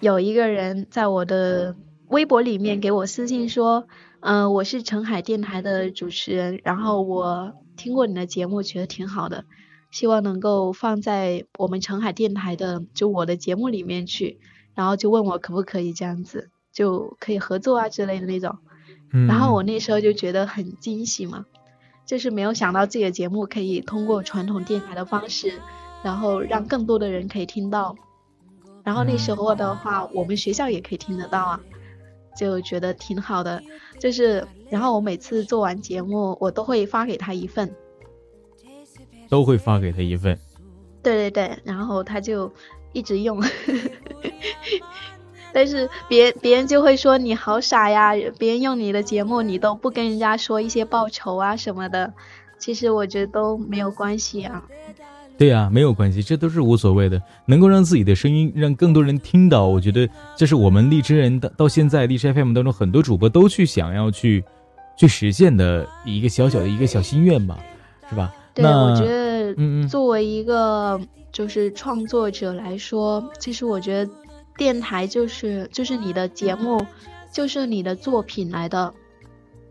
[0.00, 1.76] 有一个人在我的
[2.08, 3.86] 微博里面给我私信说，
[4.20, 9.44] 嗯，我是澄海电台的主持人，然后我听过你的节目，觉得挺好的，
[9.90, 14.38] 希望能够放在我们澄海电台的就我的节目里面去，
[14.74, 18.58] 然后就问我可不可以这样子，就可以合作啊之类的那种。
[19.28, 21.46] 然后我那时候就觉得很惊喜嘛，
[22.04, 25.60] 就是没有想到自己的节目可以通过传统电台的方式，
[26.02, 27.94] 然后让更多的人可以听到。
[28.82, 31.60] 然后那时候的话，我们学校也可以听得到啊，
[32.36, 33.62] 就觉得挺好的。
[34.00, 37.72] 就是，然后我每次做完节目，我都会发给他一份，
[39.28, 40.36] 都会发给他一份。
[41.00, 42.52] 对对对，然后他就
[42.92, 43.40] 一直用，
[45.54, 52.12] 但是别别人就会说你好傻呀，别人用你的节目，你都不跟人家说一些报酬啊什么的。
[52.58, 54.64] 其实我觉得都没有关系啊。
[55.38, 57.22] 对呀，没有关系，这都是无所谓的。
[57.46, 64.42] 能够让自己的声音让更多人听到，我觉得这是我们荔枝人到到现在荔枝 FM 当中很多主播都去想要去
[64.96, 67.58] 去实现的一个小小的一个小心愿吧，
[68.08, 68.34] 是吧？
[68.54, 71.00] 对，我觉得，作为一个
[71.32, 74.10] 就是创作者来说，其实我觉得
[74.56, 76.84] 电台就是就是你的节目，
[77.32, 78.92] 就是你的作品来的。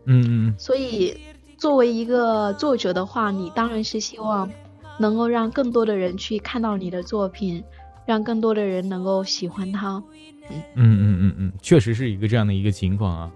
[0.04, 0.54] 嗯嗯。
[0.58, 1.16] 所以，
[1.56, 4.50] 作为一个作者的话，你当然是希望。
[4.96, 7.60] 能够让更多的人去看到你的作品，
[8.06, 10.00] 让更多的人能够喜欢它。
[10.48, 13.28] 嗯嗯嗯嗯嗯，确实是一个这样的一个情况啊。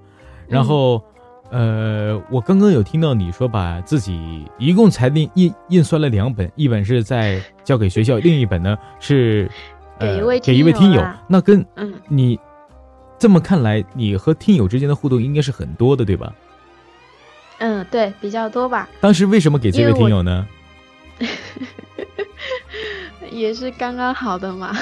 [0.46, 1.02] 然后，
[1.50, 9.50] 呃，我刚刚有听到你说把自己一共才印印印刷了两本，一本是在交给学校，另一本呢是
[9.98, 11.02] 给一位给一位听友。
[11.26, 12.38] 那跟嗯你
[13.18, 16.32] 这么看来，你和听友之间的互动应该是很多的，对吧？
[17.58, 18.88] 嗯，对，比较多吧。
[19.00, 20.46] 当时为什么给这位听友呢？
[23.32, 24.72] 也是刚刚好的嘛，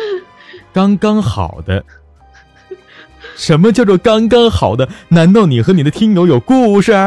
[0.72, 1.84] 刚刚好的。
[3.40, 4.86] 什么叫做刚刚好的？
[5.08, 6.92] 难道你和你的听友有故事？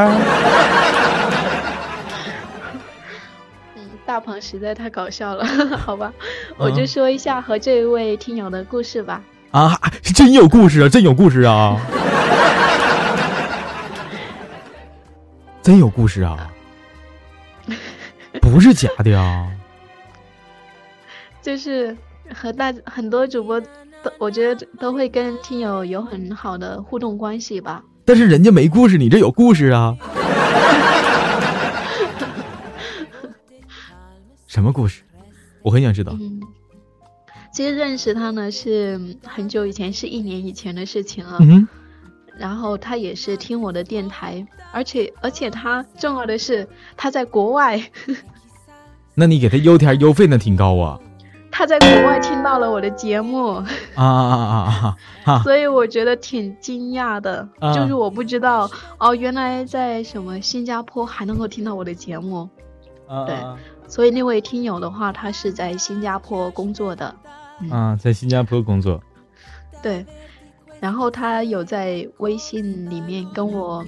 [3.75, 5.45] 嗯，大鹏实在太搞笑了，
[5.77, 6.11] 好吧，
[6.57, 9.21] 我就说一下和这位听友的故事吧。
[9.51, 9.79] 啊，
[10.15, 11.77] 真有故事啊，真有故事啊，
[15.61, 16.49] 真有故事啊。
[18.41, 19.45] 不是假的呀，
[21.43, 21.95] 就是
[22.33, 23.61] 和大很多主播
[24.03, 27.83] 都，我觉得都会跟听友有很好的互动关系吧。
[28.05, 29.97] 但是人家没故事，你这有故事啊。
[34.47, 35.03] 什么故事？
[35.63, 36.15] 我很想知道。
[36.19, 36.41] 嗯，
[37.53, 41.37] 其实认识他呢是很久以前，是一年以前的事情了。
[41.39, 41.67] 嗯。
[42.37, 47.79] 然后他也是听我的电台，而且而且他重要的是他在国外。
[49.15, 50.99] 那你给他邮点邮费那挺高啊。
[51.55, 53.53] 他在国外听到了我的节目。
[53.93, 55.39] 啊啊啊啊！
[55.45, 62.49] 所以我觉得挺惊讶的，就是我不知道哦，原来在什么新加坡还能够听到我的节目。
[63.27, 63.37] 对，
[63.87, 67.15] 所以那位听友的话，他是在新加坡工作的。
[67.69, 68.99] 啊，在新加坡工作。
[69.83, 70.03] 对。
[70.79, 73.85] 然后他有在微信里面跟我，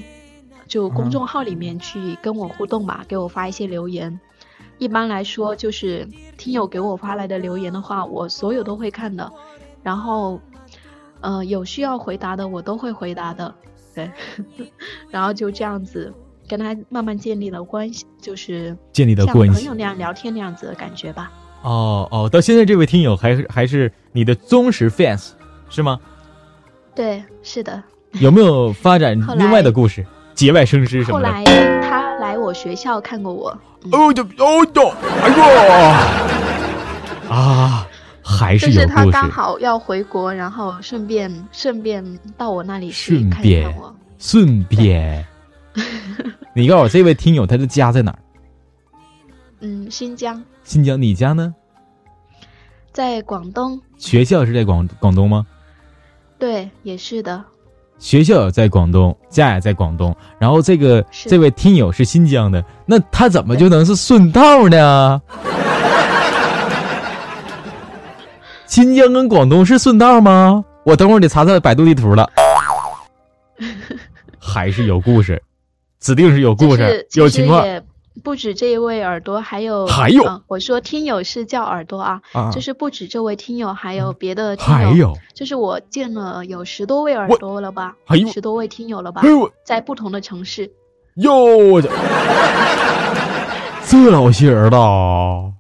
[0.68, 4.18] 就公众号里面去跟我互动吧，给我发一些留言。
[4.78, 6.08] 一般来说，就是
[6.38, 9.32] 听友给我发来的留言的话，我所有都会看的。
[9.82, 10.40] 然后，
[11.22, 13.54] 呃，有需要回答的我都会回答的。
[13.94, 14.12] 对，
[15.10, 16.14] 然后就这样子
[16.48, 21.32] 跟他慢慢建立了关系，就是建立的关系，朋友那样聊天那样子的感觉吧。
[21.62, 25.32] 哦哦，到现在这位听友还是还是你的忠实 fans
[25.70, 26.00] 是吗？
[26.94, 27.82] 对，是的。
[28.20, 30.06] 有没有发展另外的故事？
[30.34, 31.28] 节外生枝什么的？
[31.28, 31.44] 后来
[32.46, 33.50] 我学校看过我。
[33.92, 34.90] 哦呦哦呦，
[35.22, 35.30] 哎
[37.28, 37.34] 呦！
[37.34, 37.88] 啊，
[38.24, 38.80] 还是有故事。
[38.80, 43.96] 就是他刚好要回国，然后顺便顺便到我那里去看看我。
[44.18, 45.26] 顺便。
[46.56, 48.20] 你告诉我，这位听友他的家在哪儿？
[49.60, 50.42] 嗯，新疆。
[50.64, 51.54] 新疆，你家呢？
[52.94, 53.82] 在广东。
[53.98, 55.46] 学校是在广广东吗？
[56.40, 57.44] 对，也是的。
[57.98, 65.22] 学校在广东，家也在广东，然后这个这位听友是新疆的，那他怎么就能是顺道呢？
[68.68, 70.64] 新疆跟广东是顺道吗？
[70.84, 72.30] 我等会儿得查查百度地图了。
[74.38, 75.42] 还是有故事，
[76.00, 77.66] 指定是有故事，有情况。
[78.24, 89.22] 不止这一位耳朵，还有还有，我说听友是叫耳朵啊，就是不止这位听友，还有别的听友，还有，就是我见了有十多位耳朵了吧，还有十多位听友了吧，
[89.66, 90.72] 在不同的城市。
[91.16, 91.34] 哟，
[91.72, 91.90] 我这
[93.86, 95.52] 这老些人了，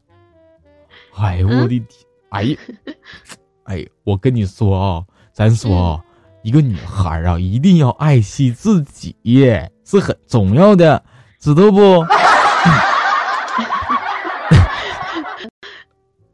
[1.17, 1.85] 哎呦我的天，
[2.29, 2.57] 哎呀，
[3.65, 5.03] 哎，我跟你说啊，
[5.33, 5.99] 咱说啊
[6.41, 9.15] 一个女孩啊，一定要爱惜自己，
[9.83, 11.03] 是很重要的，
[11.39, 12.05] 知道不？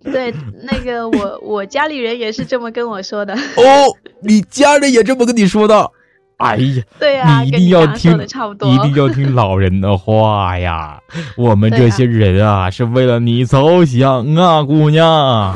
[0.11, 3.33] 对，那个我我家里人也是这么跟我说的。
[3.55, 5.91] 哦，你家人也这么跟你说的？
[6.37, 10.99] 哎呀， 对呀，你一定要听，一定要听老人的话呀。
[11.37, 15.55] 我们这些人啊，是为了你着想啊，姑娘。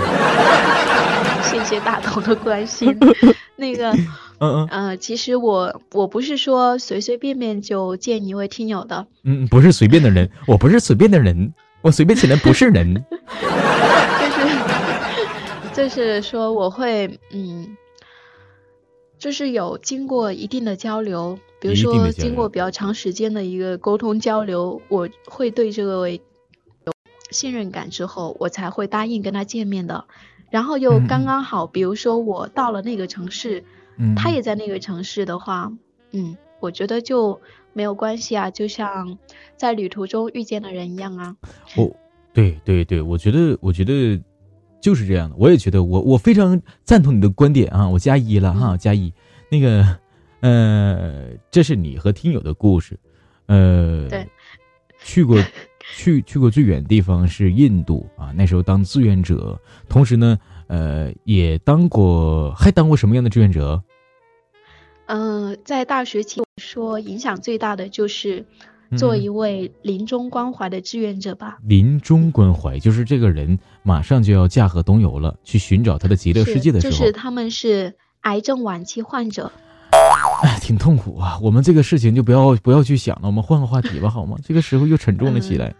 [1.41, 2.95] 谢谢大头的关心。
[3.55, 3.91] 那个，
[4.39, 9.07] 嗯嗯呃，其实我我不是说随随便便就见一位听友的。
[9.23, 12.93] 嗯，不是随便的人，我不是随便的人，我随便起来不是人。
[15.73, 17.77] 就是就是说，我会嗯，
[19.17, 26.19] 就是有经过一定的交流，比如说经过比较长时间的一个沟通交流，我会对这个有
[27.31, 30.05] 信任感之后，我才会答应跟他见面的。
[30.49, 33.63] 然后又刚刚好，比如说我到了那个城市，
[34.15, 35.71] 他也在那个城市的话，
[36.11, 37.39] 嗯，我觉得就
[37.73, 39.17] 没有关系啊，就像
[39.57, 41.35] 在旅途中遇见的人一样啊。
[41.77, 41.91] 哦，
[42.33, 44.21] 对对对，我觉得，我觉得。
[44.81, 49.11] 就是这样的，我也觉得我我非常赞同你的观点啊，我加一了哈， 加一。
[49.49, 49.83] 那个，
[50.41, 52.95] 呃，这是你和听友的故事，
[53.47, 54.27] 呃，对，
[55.03, 55.41] 去过
[55.97, 60.37] 去去过最远的地方是印度啊，那时候当志愿者，同时呢，
[60.67, 63.83] 呃，也当过，还当过什么样的志愿者？
[65.07, 68.45] 嗯，在大学期说影响最大的就是。
[68.95, 71.57] 做一位临终关怀的志愿者吧。
[71.63, 76.91] 临终关怀就是这个人马上就要驾鹤东游了，去寻找他的极乐世界的时候。
[76.91, 79.51] 就是他们是癌症晚期患者。
[80.43, 81.37] 哎，挺痛苦啊！
[81.41, 84.37] 我们这个事情就不要不要去想了，我们换个话题吧，好吗？
[84.45, 85.73] 这个时候又沉重了起来。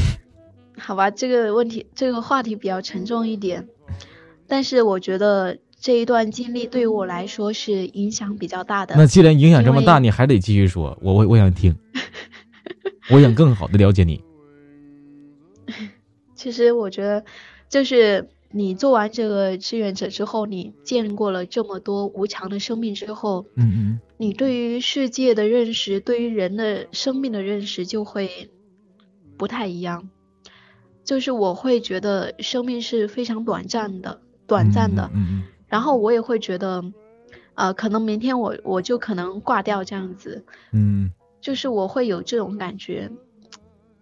[0.78, 3.66] 好吧，这个问题这个话题比较沉重一点，
[4.48, 5.58] 但是我觉得。
[5.80, 8.96] 这一段经历对于我来说是影响比较大的。
[8.96, 11.72] 那既然影响这么大，你还得继续说，我我我想听，
[13.12, 14.20] 我想更好的了解你。
[16.34, 17.24] 其实我觉得，
[17.68, 28.50] 就是你做完这个志愿者之后，你见过了这么多无常的生命之后，嗯嗯，你对于世界的认识，对于人的生命的认识就会
[29.36, 30.08] 不太一样。
[31.04, 35.42] 就是我会觉得生命是非常短暂的，短暂的，嗯嗯。
[35.68, 36.82] 然后我也会觉得，
[37.54, 43.10] 呃，可能明天我我就可能挂掉这样子，嗯，就是我会有这种感觉，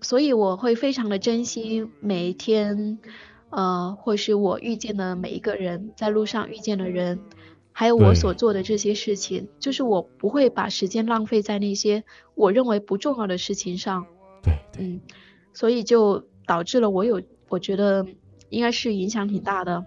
[0.01, 2.99] 所以我会非常的珍惜每一天，
[3.51, 7.19] 呃，或是我遇见的每一个人，在路上遇见的人，
[7.73, 12.05] 还有我所做的这些事情，就是我不会把时间浪费在那些
[12.37, 14.07] 我认为不重要的事情上，
[14.43, 15.01] 对，嗯，
[15.53, 18.07] 所以就导致了我有，我觉得
[18.51, 19.85] 应该是影响挺大的。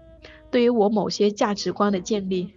[0.50, 2.52] 对于我某些价值观的建立，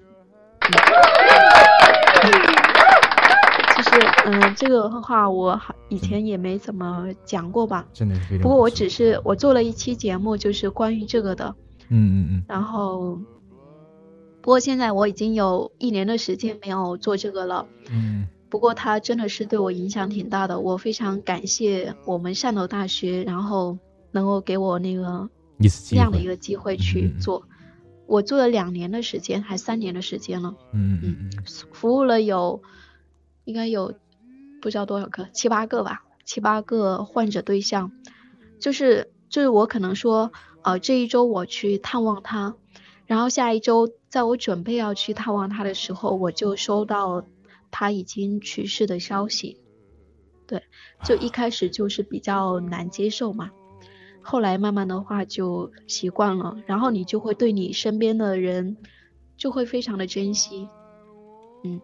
[3.75, 3.89] 其实，
[4.25, 7.85] 嗯，这个话我好以前也没怎么讲过吧。
[7.93, 8.41] 真的是非常。
[8.41, 11.53] 不过我只是我做了一期节目，就是关于这个的。
[11.89, 12.43] 嗯嗯嗯。
[12.47, 13.19] 然后，
[14.41, 17.65] 不过现在我已经有一年的时间没有做这个了。
[17.91, 18.27] 嗯。
[18.49, 23.77] 不过它真的是对我影响挺大的，我非常感谢我们汕头大学，然后
[24.11, 25.27] 能够给我那个
[25.89, 27.43] 这样的一个机会去做。
[28.05, 30.55] 我做了两年的时间，还三年的时间了。
[30.73, 32.61] 嗯嗯嗯，服务了有，
[33.45, 33.93] 应该有
[34.61, 37.91] 不知道多少个，七八个吧，七八个患者对象。
[38.59, 40.31] 就是就是我可能说，
[40.61, 42.55] 呃，这一周我去探望他，
[43.05, 47.25] 然后下一周在我准备要去探望他的时候，我就收到
[47.71, 49.57] 他已经去世的消息。
[50.45, 50.63] 对，
[51.03, 53.51] 就一开始就是比较难接受嘛。
[54.23, 58.77] 后来慢慢的话就习惯了，然后你就会对你身边的人
[59.37, 60.67] 就会非常的珍惜，
[61.65, 61.81] 嗯，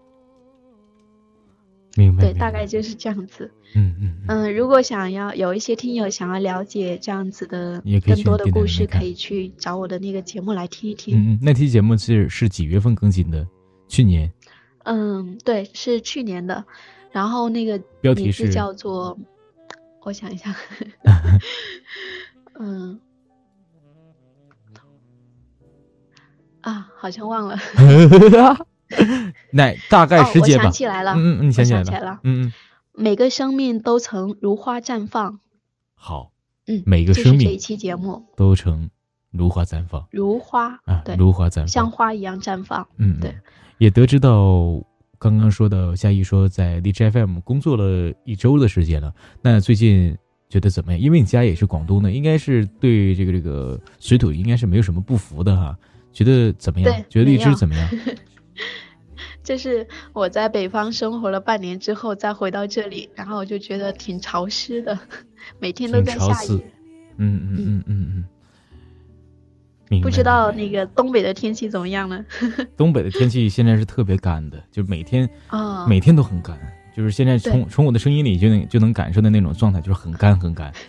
[1.96, 11.18] 明白，对，大概就是这样子，嗯嗯嗯，如果想要有一些听友想要了解这样子的更多的故事，可以去找我的那个节目来听一听。
[11.18, 13.46] 嗯嗯，那期节目是是几月份更新的？
[13.90, 14.32] 去年？
[14.86, 16.64] 嗯，对，是去年的，
[17.12, 19.18] 然后那个标题是叫做，
[20.04, 20.56] 我想一下。
[22.60, 23.00] 嗯，
[26.62, 27.58] 啊，好像忘了。
[29.54, 31.14] 那大概时间想起来了。
[31.16, 32.20] 嗯嗯，你想起来了。
[32.24, 32.54] 嗯嗯。
[32.94, 35.40] 每个生命都曾如花绽放。
[35.96, 36.32] 好。
[36.68, 36.84] 嗯。
[36.86, 37.48] 每个生命。
[37.48, 38.90] 这一期节目都曾
[39.32, 40.06] 如花绽放。
[40.12, 42.86] 如花啊，对，如花绽放，像花一样绽放。
[42.98, 43.36] 嗯，对。
[43.78, 44.84] 也得知到
[45.18, 49.14] 刚刚说到夏意说在荔枝 FM 工作了一周的时间了。
[49.42, 50.18] 那最近
[50.50, 51.00] 觉得怎么样？
[51.00, 55.78] 因为你家也是广东的，应该是对这个这个水土应该是没有什么不服的哈。
[56.12, 57.04] 觉得怎么样？
[57.08, 57.90] 觉得荔枝怎么样？
[59.44, 64.98] 就是我在北方生活了半年之后，再回到这里，然后我就觉得挺潮湿的，
[65.60, 66.62] 每天都在下雨。
[67.18, 68.26] 嗯嗯嗯嗯
[69.92, 70.02] 嗯。
[70.02, 72.24] 不知道那个东北的天气怎么样呢？
[72.78, 76.58] 东北的天气现在是特别干的，就每天啊，每天都很干。
[77.00, 80.70] 就是现在从从我的声音里就能就能感受到那种状态，就是很干很干。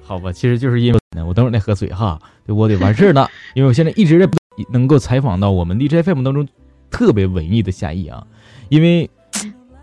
[0.00, 3.28] 好吧，其实就是因为我等会儿得喝水哈，我得完事儿了。
[3.54, 4.28] 因为我现在一直在
[4.70, 6.46] 能够采访到我们 DJ FM 当中
[6.88, 8.24] 特别文艺的夏意啊，
[8.68, 9.10] 因为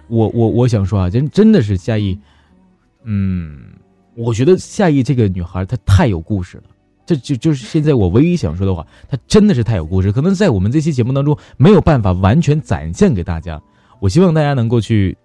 [0.08, 2.18] 我我我想说啊，真真的是夏意，
[3.04, 3.74] 嗯，
[4.16, 6.64] 我觉得夏意这个女孩她太有故事了，
[7.10, 13.60] 这就就是现在我唯一想说的话，它真的是太有故事，可能在我们这期节目当中没有办法完全展现给大家，
[14.00, 15.18] 我希望大家能够去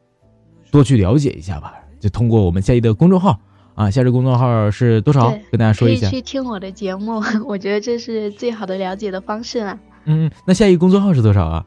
[0.71, 3.39] 多去了解一下吧，就通过我们夏一的公众号。
[3.75, 5.31] 啊，夏日公众号是多少？
[5.51, 6.09] 跟大家说一下。
[6.09, 9.77] 可以去听我的节目，我觉得这是最好的了解的方式了。
[10.05, 11.67] 嗯，那夏意公众号是多少啊？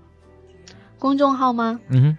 [0.97, 1.80] 公众号吗？
[1.89, 2.18] 嗯哼。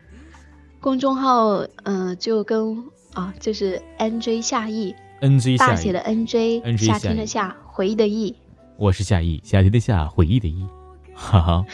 [0.78, 2.84] 公众号，嗯，就跟
[3.14, 8.34] 啊，就是 N J 夏意，N J 大写的 N J，夏天的夏，回忆的忆。
[8.76, 10.66] 我是夏意，夏天的夏，回忆的忆。
[11.14, 11.64] 哈哈。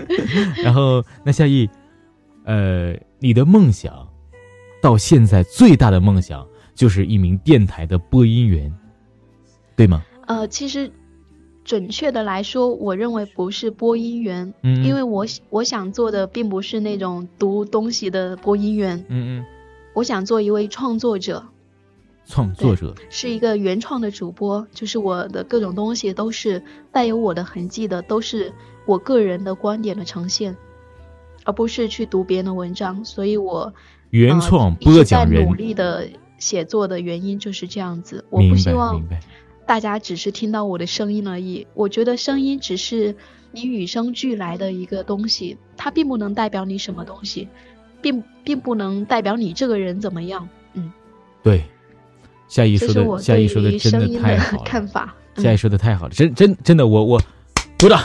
[0.62, 1.68] 然后，那夏意，
[2.44, 4.08] 呃，你的梦想，
[4.80, 6.46] 到现在最大的梦想。
[6.74, 8.70] 就是一名电台的播音员，
[9.74, 10.04] 对吗？
[10.26, 10.92] 呃，其实
[11.64, 19.44] 准确的来说，我认为不是播音员，嗯，因为我我想做的并不是那种读东西的播音员，嗯嗯，
[19.94, 21.42] 我想做一位创作者，
[22.26, 26.62] 创作者是一个原创的主播，就是我的各种东西都是
[26.92, 28.52] 带有我的痕迹的，都是
[28.84, 30.56] 我个人的观点的呈现，
[31.44, 33.72] 而不是去读别人的文章，所以我
[34.10, 36.08] 原创播讲人努力的。
[36.38, 39.02] 写作的原因就是这样子，我不希望
[39.66, 41.66] 大家只是听到我的声音而已。
[41.72, 43.16] 我觉得声音只是
[43.52, 47.48] 你与生俱来的一个东西，它并不能代表你什么东西，
[48.02, 50.46] 并并不能代表你这个人怎么样。
[50.74, 50.92] 嗯，
[51.42, 51.64] 对，
[52.48, 54.62] 夏意说的，夏意说的真的太好了。
[54.66, 57.20] 看法，夏意说的太好了，真真真的，我我
[57.78, 58.00] 鼓掌，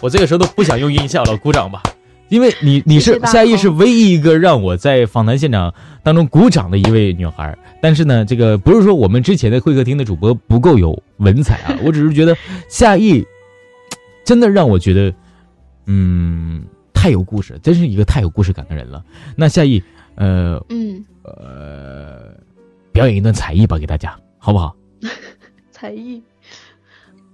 [0.00, 1.82] 我这个时候都不想用音效了，鼓掌吧。
[2.28, 12.34] 因为你你是夏意是唯一一个让我在访谈现场当中鼓掌的一位女孩，但是呢，这个不是说我们之前的会客厅的主播不够有文采啊，我只是觉得
[12.70, 13.22] 夏意
[14.24, 15.14] 真的让我觉得，
[15.84, 16.64] 嗯，
[16.94, 19.04] 太有故事，真是一个太有故事感的人了。
[19.36, 19.82] 那夏意，
[20.14, 22.32] 呃，嗯，呃，
[22.92, 24.76] 表演一段才艺吧，给大家好不好？
[25.70, 26.22] 才艺，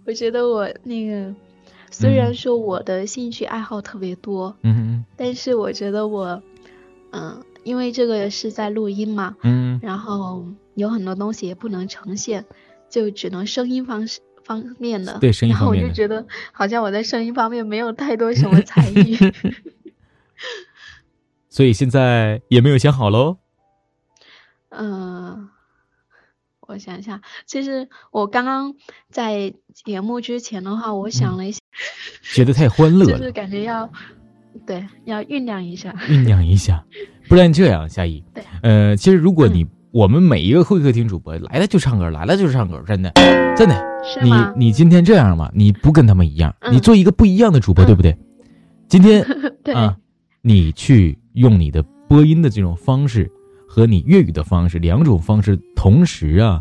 [0.06, 1.34] 我觉得我那个。
[1.90, 6.40] 虽然说我的兴趣爱好特别多，嗯但是我觉得我，
[7.10, 12.44] 嗯，因为这个是在录音嘛，嗯，然后有很多东西也不能呈现，
[12.88, 19.16] 就只能声音方式方面的，对声音方面然后我就觉得好像我在声音方面没有太多什么才艺，
[21.48, 23.38] 所以现在也没有想好喽，
[24.68, 25.17] 嗯。
[26.68, 28.74] 我想一下，其实我刚刚
[29.10, 31.58] 在节目之前的话，我想了一下，
[32.34, 33.90] 觉得太欢乐了，就是感觉要，
[34.66, 36.84] 对，要酝酿一下，酝酿一下，
[37.26, 43.10] 不然这样，夏意，对，呃，其实如果你我们每一个会客厅主播来了就唱歌，来了就唱歌，真的，
[43.56, 43.82] 真的，
[44.22, 48.14] 你你今天这样嘛，你不跟他们一样，你做一个不一样的主播，对不对？
[48.88, 49.24] 今天
[49.74, 49.96] 啊，
[50.42, 53.32] 你去用你的播音的这种方式。
[53.78, 56.60] 和你粤语的方式两种方式同时啊，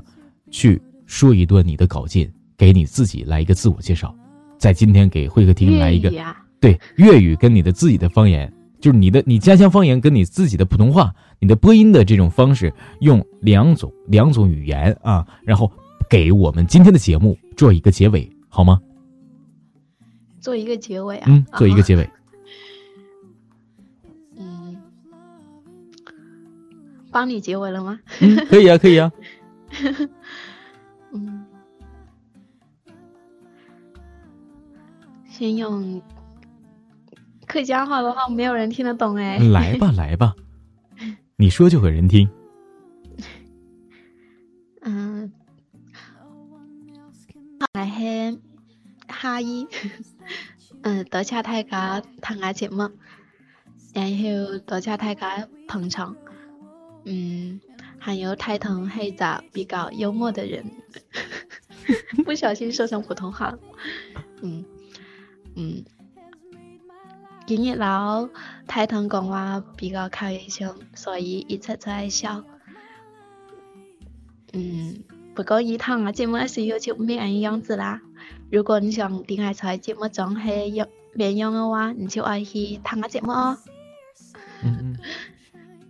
[0.52, 4.16] 去说一段你的稿件，给你自己来一个自我介绍，
[4.60, 6.14] 在今天给会客厅来一个
[6.60, 15.72] 对粤语跟你的自己的方言，就是你的你家乡方言跟你自己的普通话，你的播音的这种方式，用两种两种语言啊，然后
[16.08, 18.80] 给我们今天的节目做一个结尾，好吗？
[20.40, 22.08] 做一个结尾啊，嗯，做一个结尾。
[27.18, 28.00] 帮你结尾了吗？
[28.22, 29.12] 嗯，可以啊，可以啊。
[31.12, 31.48] 嗯，
[35.28, 36.00] 先用
[37.48, 39.40] 客家话的话，没有人听得懂哎。
[39.40, 40.36] 来吧， 来吧，
[41.38, 42.30] 你说就给人听。
[44.82, 45.32] 嗯，
[47.74, 48.38] 还是
[49.08, 49.68] 哈伊，
[50.84, 52.92] 嗯，多谢大家聽下節目，
[53.96, 56.16] 然后多謝大家捧場，
[57.10, 57.62] 嗯，
[57.98, 60.70] 还有太疼黑子比较幽默的人，
[62.26, 63.58] 不小心说成普通话。
[64.42, 64.66] 嗯
[65.56, 65.86] 嗯，
[67.46, 68.28] 今日老
[68.68, 72.44] 太疼讲话比较开心，所以一直在笑。
[74.52, 75.04] 嗯，
[75.34, 78.02] 不过一趟啊，节目是要求没人样子啦。
[78.52, 83.58] 如果你想听下在节目中系用绵羊的话，你就爱去听下节目哦。
[84.62, 84.98] 嗯嗯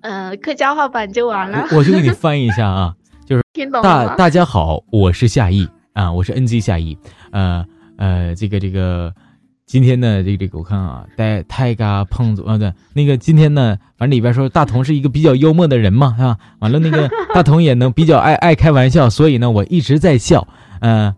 [0.08, 0.30] 嗯。
[0.30, 1.68] 呃，客家话版就完了。
[1.72, 2.94] 我就给你翻译一下啊，
[3.28, 6.98] 就是听懂大大家好，我是夏意啊，我是 NG 夏意，
[7.32, 7.66] 呃
[7.98, 9.14] 呃，这个这个。
[9.68, 16.38] 今天呢，这个这个我看啊，带泰嘎碰祖啊，对，那个今天呢，反正里边说大同是一个比较幽默的人嘛，是吧？
[16.60, 20.48] 完了，那个 大同也能比较爱爱开玩笑，所以呢，我一直在笑，
[20.80, 21.14] 嗯、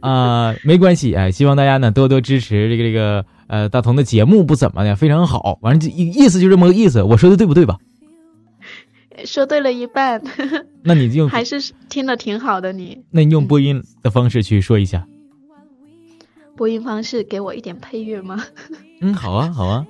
[0.00, 0.10] 呃，啊、
[0.48, 7.78] 呃，没关系，哎，希望大家呢多多支持这个这个，呃，大同的节目不怎么的，非常好，完了就意思就这么个意思，我说的对不对吧？
[9.24, 10.22] 說對了一半，
[10.82, 15.06] 那你就还是听的挺好的你，那你用播音的方式去说一下。
[16.56, 18.44] 播音方式给我一点配乐吗？
[19.00, 19.86] 嗯，好啊，好啊。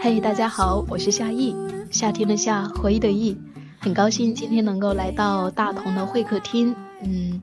[0.00, 1.54] 嘿，大家好，我是夏意，
[1.90, 3.36] 夏天的夏，回忆的意，
[3.78, 6.74] 很高兴今天能够来到大同的会客厅。
[7.02, 7.40] 嗯，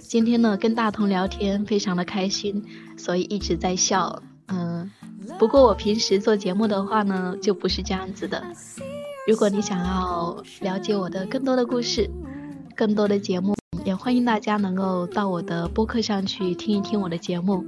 [0.00, 2.64] 今天呢跟大同聊天非常的开心，
[2.96, 4.22] 所以一直在笑。
[4.48, 4.90] 嗯，
[5.38, 8.42] 不过我平时做节目的话呢，就不是这样子的。
[9.26, 12.10] 如果你想要了解我的更多的故事，
[12.74, 17.64] 更多的节目，也欢迎大家能够到我的播客上去听一听我的节目。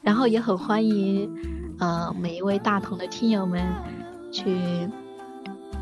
[0.00, 1.30] 然后也很欢迎，
[1.78, 3.62] 呃，每一位大同的听友们
[4.32, 4.58] 去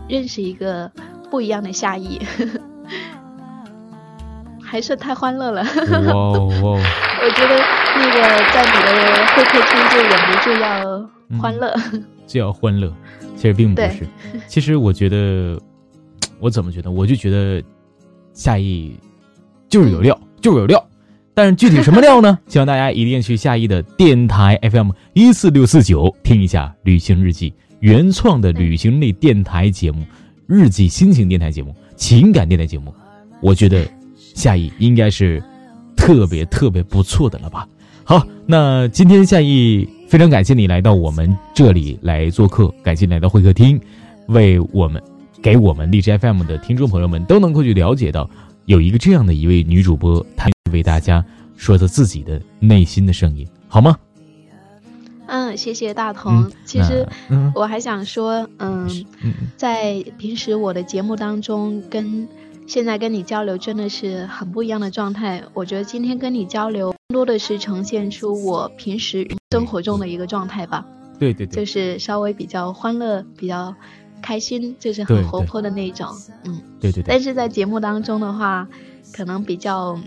[0.08, 0.90] 认识一个
[1.30, 2.20] 不一样的夏意，
[4.60, 5.62] 还是太欢乐了。
[7.22, 8.16] 我觉得那个
[8.50, 12.90] 在你的会客厅就忍不住要欢乐，嗯、就要欢乐。
[13.36, 14.06] 其实并不是，
[14.46, 15.60] 其实我觉得，
[16.38, 16.90] 我怎么觉得？
[16.90, 17.62] 我就觉得
[18.32, 18.94] 夏意
[19.68, 20.82] 就是有料，就是有料。
[21.32, 22.38] 但是具体什么料呢？
[22.48, 30.04] 希望大家一定去夏意的电台 FM 一四六四九听一下《旅行日记》原创的旅行类电台节目、
[30.46, 32.94] 日记心情电台节目、情感电台节目。
[33.40, 33.86] 我觉得
[34.16, 35.42] 夏意应该是
[35.96, 37.66] 特别特别不错的了吧？
[38.10, 39.88] 好，那今天夏意。
[40.08, 43.80] 非常感谢你来到我们这里来做客，感谢你来到会客厅，
[44.26, 45.00] 为我们
[45.40, 48.28] 给我们荔枝 FM 的听众朋友们都能够去了解到，
[48.64, 51.24] 有一个这样的一位女主播，她为大家
[51.56, 53.96] 说着自己的内心的声音，好吗？
[55.28, 56.42] 嗯，谢谢大同。
[56.42, 57.06] 嗯、其实
[57.54, 58.90] 我还想说，嗯，
[59.22, 62.26] 嗯，在平时我的节目当中跟。
[62.70, 65.42] 現在跟你交流真的是很不一样的状态。
[65.54, 70.86] 我觉得今天跟你交流，更多的是呈现出我平时生活中的一个状态吧。
[71.18, 73.74] 对对对，就是稍微比较欢乐、比较。
[74.22, 76.06] 开心，就是很活泼的那種。
[76.44, 77.04] 對對嗯，对,对对。
[77.08, 78.68] 但是在节目当中的话，
[79.14, 79.98] 可能比较，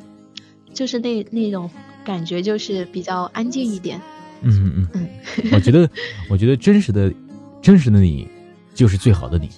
[0.72, 1.68] 就是那那种
[2.05, 3.99] 感觉，就是比较安静一点。
[4.41, 5.09] 嗯嗯嗯。
[5.51, 5.89] 我觉得，
[6.30, 7.11] 我觉得真实的，
[7.59, 8.28] 真实的你，
[8.76, 9.49] 就是最好的你。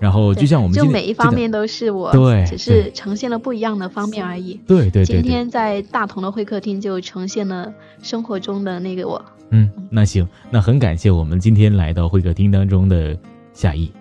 [0.00, 4.54] 然后就像我们就每一方面都是我，对，只是呈现了不一样的方面而已。
[4.66, 7.70] 对对对，今天在大同的会客厅就呈现了
[8.02, 9.22] 生活中的那个我。
[9.50, 13.14] 嗯，那行，那很感谢我们今天来到会客厅当中的
[13.52, 13.92] 夏意。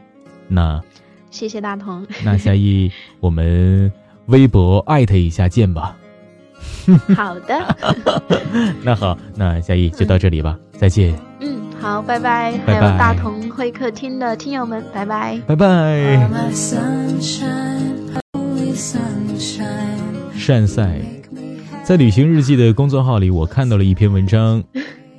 [0.48, 0.82] 那
[1.30, 2.08] 谢谢大同。
[2.24, 2.90] 那夏意，
[3.20, 3.92] 我们
[4.28, 5.98] 微博艾特一下见吧。
[7.16, 7.76] 好的。
[8.84, 11.14] 那好，那夏意就到这里吧，再见。
[11.42, 11.69] 嗯。
[11.82, 16.30] 好，拜拜，还有大同会客厅的听友们，拜拜，拜拜。
[20.36, 21.00] 善赛，
[21.84, 24.62] 在旅行日记的公众号里，我看到了一篇文章，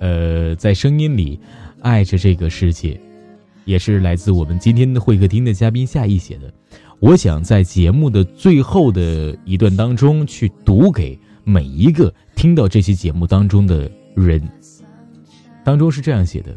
[0.01, 1.41] 呃，在声音里
[1.81, 3.01] 爱着这个世界，
[3.65, 6.53] 也是来自我们今天的会客厅的嘉宾夏意写的。
[6.99, 14.47] 我想在节目的最后的一段当中，去读给每一个听到这期节目当中的人。
[15.65, 16.57] 当中是这样写的：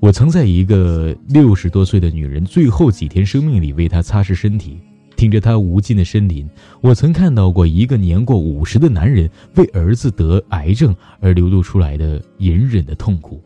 [0.00, 4.78] 我曾在一个六十多岁的女人最后几天生命里为她擦拭身体，
[5.16, 6.46] 听着她无尽的呻吟；
[6.80, 13.42] 我曾看到过一个年过五十的男人为儿子得癌症而流露出来的隐忍的痛苦；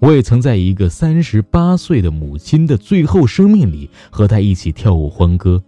[0.00, 5.62] 我也曾在一个三十八岁的母亲的最后生命里和她一起跳舞欢歌。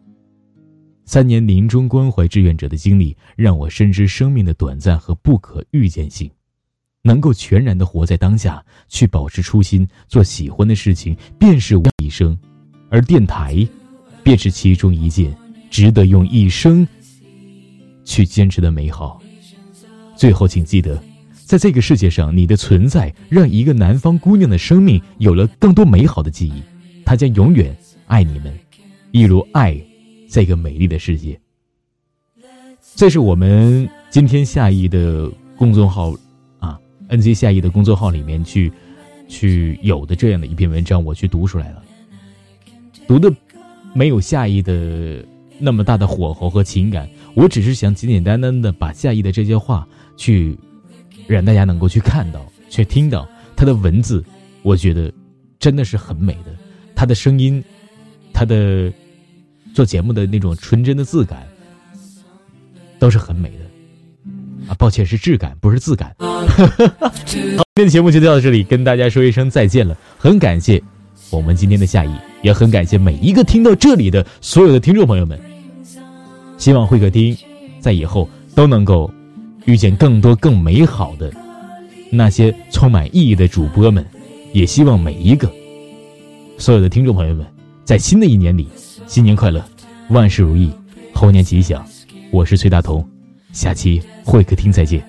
[1.06, 6.28] 三年临终关怀志愿者的经历让我深知生命的短暂和不可预见性。
[7.06, 12.36] 能够全然的活在当下，去保持初心，做喜欢的事情，便是我一生，
[12.88, 13.64] 而电台，
[14.22, 15.36] 便是其中一件
[15.70, 16.88] 值得用一生
[18.06, 19.20] 去坚持的美好。
[20.16, 20.98] 最后，请记得，
[21.44, 26.62] 在这个世界上，你的存在让一个南方姑娘的生命有了更多美好的记忆。
[27.04, 27.76] 她将永远
[28.06, 28.58] 爱你们，
[29.12, 29.78] 一如爱
[30.30, 31.38] 这个美丽的世界。
[32.94, 36.14] 这是我们今天夏意的公众号
[37.14, 38.72] 啊，NZ 夏意的公众号里面去
[39.28, 41.82] 去有的这样的一篇文章，我去读出来了。
[43.06, 43.32] 读的
[43.92, 45.24] 没有夏意的
[45.58, 49.86] 那么大的火候和情感，我只是想简简单单的把夏意的这些话
[50.16, 50.58] 去
[51.26, 54.24] 让大家能够去看到，去听到他的文字，
[54.62, 55.12] 我觉得
[55.58, 56.54] 真的是很美的。
[56.94, 57.62] 他的声音，
[58.32, 58.92] 他的
[59.74, 61.46] 做节目的那种纯真的质感。
[62.96, 63.63] 都是很美的
[64.68, 64.74] 啊！
[64.78, 66.14] 抱歉，是质感，不是字感。
[66.18, 67.42] 好，今
[67.74, 69.96] 天的节目就到这里，跟大家说一声再见了。
[70.18, 70.82] 很感谢
[71.30, 72.10] 我们今天的夏意，
[72.42, 75.38] 也很感谢每一个听到这里的所有的听众朋友们。
[76.56, 77.36] 希望会客厅
[77.80, 79.12] 在以后都能够
[79.64, 81.32] 遇见更多更美好的
[82.10, 84.04] 那些充满意义的主播们。
[84.52, 85.50] 也希望每一个
[86.58, 87.44] 所有的听众朋友们
[87.84, 88.68] 在新的一年里，
[89.08, 89.62] 新年快乐，
[90.10, 90.70] 万事如意，
[91.12, 91.84] 猴年吉祥。
[92.30, 93.04] 我是崔大同，
[93.52, 95.02] 下期会客厅再见。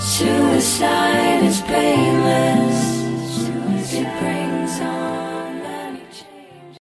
[0.00, 2.57] Suicide is painless.